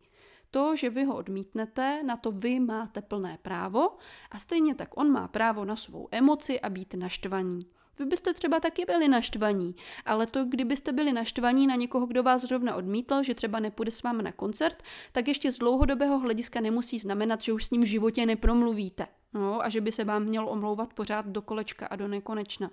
To, 0.52 0.76
že 0.76 0.90
vy 0.90 1.04
ho 1.04 1.16
odmítnete, 1.16 2.04
na 2.04 2.18
to 2.18 2.32
vy 2.32 2.60
máte 2.60 3.02
plné 3.02 3.38
právo 3.42 3.98
a 4.32 4.40
stejně 4.40 4.76
tak 4.76 4.98
on 4.98 5.12
má 5.12 5.28
právo 5.28 5.66
na 5.66 5.76
svou 5.76 6.08
emoci 6.12 6.62
a 6.62 6.70
být 6.70 6.94
naštvaný. 6.94 7.60
Vy 8.00 8.06
byste 8.06 8.34
třeba 8.34 8.60
taky 8.60 8.86
byli 8.86 9.08
naštvaní, 9.08 9.76
ale 10.06 10.28
to, 10.28 10.46
kdybyste 10.46 10.92
byli 10.92 11.14
naštvaní 11.14 11.68
na 11.68 11.76
někoho, 11.76 12.06
kdo 12.06 12.24
vás 12.24 12.42
zrovna 12.42 12.76
odmítl, 12.76 13.24
že 13.24 13.36
třeba 13.36 13.60
nepůjde 13.60 13.92
s 13.92 14.04
vámi 14.04 14.24
na 14.24 14.32
koncert, 14.32 14.84
tak 15.12 15.28
ještě 15.28 15.52
z 15.52 15.58
dlouhodobého 15.58 16.20
hlediska 16.20 16.62
nemusí 16.62 17.00
znamenat, 17.00 17.42
že 17.42 17.54
už 17.54 17.66
s 17.66 17.72
ním 17.72 17.82
v 17.82 17.86
životě 17.86 18.26
nepromluvíte. 18.26 19.08
No, 19.34 19.66
a 19.66 19.70
že 19.70 19.82
by 19.82 19.92
se 19.92 20.04
vám 20.04 20.24
měl 20.24 20.50
omlouvat 20.50 20.94
pořád 20.94 21.26
do 21.26 21.42
kolečka 21.42 21.88
a 21.88 21.96
do 21.96 22.08
nekonečna. 22.08 22.72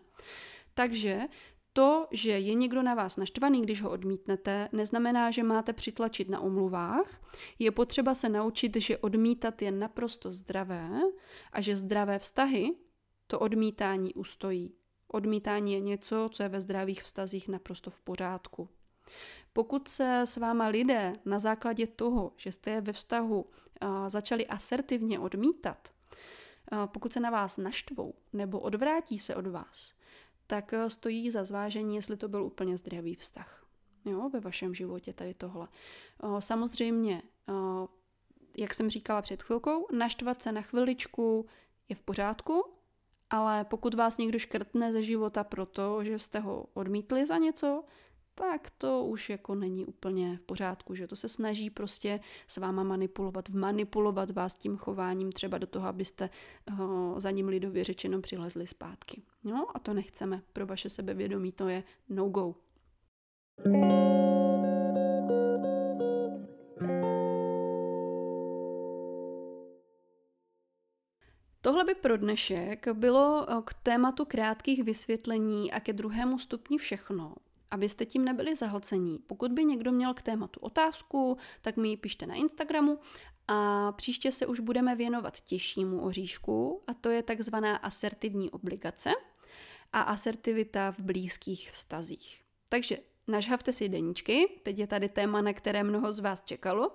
Takže 0.74 1.20
to, 1.72 2.06
že 2.10 2.30
je 2.30 2.54
někdo 2.54 2.82
na 2.82 2.94
vás 2.94 3.16
naštvaný, 3.16 3.62
když 3.62 3.82
ho 3.82 3.90
odmítnete, 3.90 4.68
neznamená, 4.72 5.30
že 5.30 5.42
máte 5.42 5.72
přitlačit 5.72 6.28
na 6.28 6.40
omluvách. 6.40 7.20
Je 7.58 7.70
potřeba 7.70 8.14
se 8.14 8.28
naučit, 8.28 8.76
že 8.76 8.98
odmítat 8.98 9.62
je 9.62 9.72
naprosto 9.72 10.32
zdravé 10.32 10.90
a 11.52 11.60
že 11.60 11.76
zdravé 11.76 12.18
vztahy 12.18 12.74
to 13.26 13.38
odmítání 13.38 14.14
ustojí. 14.14 14.79
Odmítání 15.12 15.72
je 15.72 15.80
něco, 15.80 16.28
co 16.32 16.42
je 16.42 16.48
ve 16.48 16.60
zdravých 16.60 17.02
vztazích 17.02 17.48
naprosto 17.48 17.90
v 17.90 18.00
pořádku. 18.00 18.68
Pokud 19.52 19.88
se 19.88 20.20
s 20.20 20.36
váma 20.36 20.66
lidé 20.66 21.12
na 21.24 21.38
základě 21.38 21.86
toho, 21.86 22.32
že 22.36 22.52
jste 22.52 22.70
je 22.70 22.80
ve 22.80 22.92
vztahu 22.92 23.46
začali 24.08 24.46
asertivně 24.46 25.18
odmítat, 25.18 25.88
pokud 26.86 27.12
se 27.12 27.20
na 27.20 27.30
vás 27.30 27.56
naštvou 27.56 28.14
nebo 28.32 28.60
odvrátí 28.60 29.18
se 29.18 29.34
od 29.36 29.46
vás, 29.46 29.94
tak 30.46 30.74
stojí 30.88 31.30
za 31.30 31.44
zvážení, 31.44 31.96
jestli 31.96 32.16
to 32.16 32.28
byl 32.28 32.44
úplně 32.44 32.76
zdravý 32.76 33.14
vztah. 33.14 33.66
Jo, 34.04 34.28
ve 34.28 34.40
vašem 34.40 34.74
životě 34.74 35.12
tady 35.12 35.34
tohle. 35.34 35.68
Samozřejmě, 36.38 37.22
jak 38.58 38.74
jsem 38.74 38.90
říkala 38.90 39.22
před 39.22 39.42
chvilkou, 39.42 39.86
naštvat 39.92 40.42
se 40.42 40.52
na 40.52 40.62
chviličku 40.62 41.46
je 41.88 41.96
v 41.96 42.00
pořádku, 42.00 42.64
ale 43.30 43.64
pokud 43.64 43.94
vás 43.94 44.18
někdo 44.18 44.38
škrtne 44.38 44.92
ze 44.92 45.02
života 45.02 45.44
proto, 45.44 46.04
že 46.04 46.18
jste 46.18 46.40
ho 46.40 46.66
odmítli 46.74 47.26
za 47.26 47.38
něco, 47.38 47.84
tak 48.34 48.70
to 48.78 49.04
už 49.04 49.30
jako 49.30 49.54
není 49.54 49.86
úplně 49.86 50.36
v 50.36 50.40
pořádku, 50.40 50.94
že 50.94 51.06
to 51.06 51.16
se 51.16 51.28
snaží 51.28 51.70
prostě 51.70 52.20
s 52.46 52.56
váma 52.56 52.82
manipulovat, 52.82 53.48
manipulovat 53.48 54.30
vás 54.30 54.54
tím 54.54 54.76
chováním 54.76 55.32
třeba 55.32 55.58
do 55.58 55.66
toho, 55.66 55.88
abyste 55.88 56.30
ho 56.72 57.14
za 57.18 57.30
ním 57.30 57.48
lidově 57.48 57.84
řečeno 57.84 58.20
přilezli 58.20 58.66
zpátky. 58.66 59.22
No 59.44 59.66
a 59.74 59.78
to 59.78 59.94
nechceme, 59.94 60.42
pro 60.52 60.66
vaše 60.66 60.90
sebevědomí 60.90 61.52
to 61.52 61.68
je 61.68 61.82
no 62.08 62.28
go. 62.28 62.54
Tohle 71.70 71.84
by 71.84 71.94
pro 71.94 72.16
dnešek 72.16 72.88
bylo 72.92 73.46
eh, 73.50 73.54
k 73.64 73.74
tématu 73.74 74.24
krátkých 74.24 74.84
vysvětlení 74.84 75.72
a 75.72 75.80
ke 75.80 75.92
druhému 75.92 76.38
stupni 76.38 76.78
všechno. 76.78 77.34
Abyste 77.70 78.06
tím 78.06 78.24
nebyli 78.24 78.56
zahlcení. 78.56 79.18
Pokud 79.26 79.52
by 79.52 79.64
někdo 79.64 79.92
měl 79.92 80.14
k 80.14 80.22
tématu 80.22 80.60
otázku, 80.60 81.36
tak 81.62 81.76
mi 81.76 81.88
ji 81.88 81.96
pište 81.96 82.26
na 82.26 82.34
Instagramu 82.34 82.98
a 83.48 83.92
příště 83.92 84.32
se 84.32 84.46
už 84.46 84.60
budeme 84.60 84.96
věnovat 84.96 85.40
těžšímu 85.40 86.00
oříšku 86.00 86.82
a 86.86 86.94
to 86.94 87.10
je 87.10 87.22
takzvaná 87.22 87.76
asertivní 87.76 88.50
obligace 88.50 89.10
a 89.92 90.00
asertivita 90.00 90.92
v 90.92 91.00
blízkých 91.00 91.70
vztazích. 91.70 92.40
Takže 92.68 92.98
Nažhavte 93.28 93.72
si 93.72 93.88
deníčky, 93.88 94.48
teď 94.62 94.78
je 94.78 94.86
tady 94.86 95.08
téma, 95.08 95.40
na 95.40 95.52
které 95.52 95.84
mnoho 95.84 96.12
z 96.12 96.18
vás 96.18 96.42
čekalo, 96.44 96.90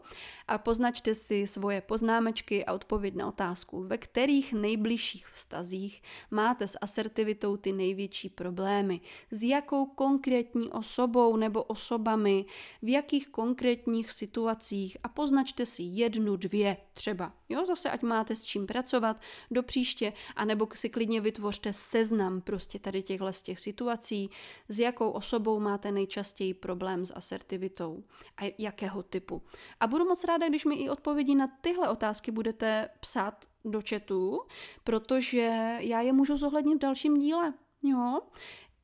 a 0.48 0.58
poznačte 0.58 1.16
si 1.16 1.48
svoje 1.48 1.82
poznámečky 1.82 2.66
a 2.66 2.74
odpověď 2.74 3.16
na 3.16 3.28
otázku, 3.28 3.84
ve 3.84 3.98
kterých 3.98 4.54
nejbližších 4.54 5.28
vztazích 5.28 6.02
máte 6.32 6.68
s 6.68 6.78
asertivitou 6.82 7.58
ty 7.58 7.72
největší 7.72 8.30
problémy, 8.30 9.02
s 9.32 9.44
jakou 9.44 9.86
konkrétní 9.86 10.72
osobou 10.72 11.38
nebo 11.38 11.64
osobami, 11.64 12.46
v 12.82 12.90
jakých 12.90 13.28
konkrétních 13.28 14.12
situacích 14.12 14.98
a 15.04 15.10
poznačte 15.10 15.66
si 15.66 15.84
jednu, 15.84 16.36
dvě 16.36 16.78
třeba. 16.94 17.34
Jo, 17.50 17.66
zase 17.66 17.90
ať 17.90 18.02
máte 18.02 18.36
s 18.36 18.44
čím 18.44 18.68
pracovat 18.68 19.22
do 19.52 19.64
příště, 19.64 20.14
anebo 20.36 20.68
si 20.74 20.90
klidně 20.90 21.22
vytvořte 21.22 21.74
seznam 21.74 22.42
prostě 22.42 22.80
tady 22.80 23.04
těchhle 23.04 23.34
z 23.34 23.42
těch 23.42 23.60
situací, 23.60 24.30
s 24.70 24.80
jakou 24.80 25.10
osobou 25.10 25.60
máte 25.60 25.92
nejčastěji 25.92 26.25
problém 26.54 27.06
s 27.06 27.14
asertivitou 27.16 28.04
a 28.42 28.54
jakého 28.58 29.04
typu. 29.04 29.42
A 29.80 29.88
budu 29.88 30.06
moc 30.06 30.24
ráda, 30.24 30.50
když 30.50 30.66
mi 30.66 30.76
i 30.76 30.90
odpovědi 30.90 31.36
na 31.36 31.48
tyhle 31.62 31.90
otázky 31.90 32.32
budete 32.32 32.90
psát 33.00 33.46
do 33.66 33.82
chatu, 33.90 34.42
protože 34.84 35.78
já 35.80 36.02
je 36.02 36.14
můžu 36.14 36.38
zohlednit 36.38 36.76
v 36.76 36.82
dalším 36.82 37.20
díle. 37.20 37.54
Jo? 37.84 38.22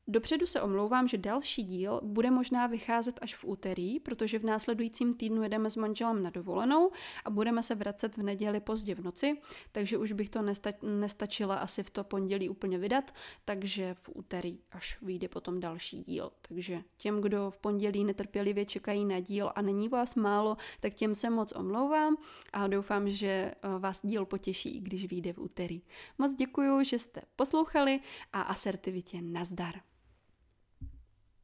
Dopředu 0.08 0.46
se 0.46 0.62
omlouvám, 0.62 1.08
že 1.08 1.18
další 1.18 1.62
díl 1.62 2.00
bude 2.04 2.30
možná 2.30 2.66
vycházet 2.66 3.18
až 3.22 3.34
v 3.36 3.44
úterý, 3.44 4.00
protože 4.00 4.38
v 4.38 4.44
následujícím 4.44 5.12
týdnu 5.12 5.42
jedeme 5.42 5.70
s 5.70 5.76
manželem 5.76 6.22
na 6.22 6.30
dovolenou 6.30 6.90
a 7.24 7.30
budeme 7.30 7.62
se 7.62 7.74
vracet 7.74 8.16
v 8.16 8.22
neděli 8.22 8.60
pozdě 8.60 8.94
v 8.94 9.00
noci, 9.00 9.40
takže 9.72 9.98
už 9.98 10.12
bych 10.12 10.30
to 10.30 10.42
nesta- 10.42 10.98
nestačila 11.00 11.54
asi 11.54 11.82
v 11.82 11.90
to 11.90 12.04
pondělí 12.04 12.48
úplně 12.48 12.78
vydat, 12.78 13.14
takže 13.44 13.94
v 13.94 14.10
úterý 14.14 14.58
až 14.72 15.02
vyjde 15.02 15.28
potom 15.28 15.60
další 15.60 16.02
díl. 16.02 16.32
Takže 16.48 16.82
těm, 16.96 17.20
kdo 17.20 17.50
v 17.50 17.58
pondělí 17.58 18.04
netrpělivě 18.04 18.64
čekají 18.64 19.04
na 19.04 19.20
díl 19.20 19.52
a 19.54 19.62
není 19.62 19.88
vás 19.88 20.14
málo, 20.14 20.56
tak 20.80 20.94
těm 20.94 21.14
se 21.14 21.30
moc 21.30 21.52
omlouvám 21.52 22.16
a 22.52 22.66
doufám, 22.66 23.10
že 23.10 23.26
eh, 23.28 23.54
vás 23.78 24.00
díl 24.04 24.26
potěší, 24.26 24.80
když 24.80 25.06
vyjde 25.06 25.32
v 25.32 25.38
úterý. 25.38 25.82
Moc 26.18 26.34
děkuji, 26.34 26.84
že 26.84 26.98
jste 26.98 27.22
poslouchali 27.36 28.00
a 28.32 28.42
asertivitě 28.42 29.22
nazdar. 29.22 29.74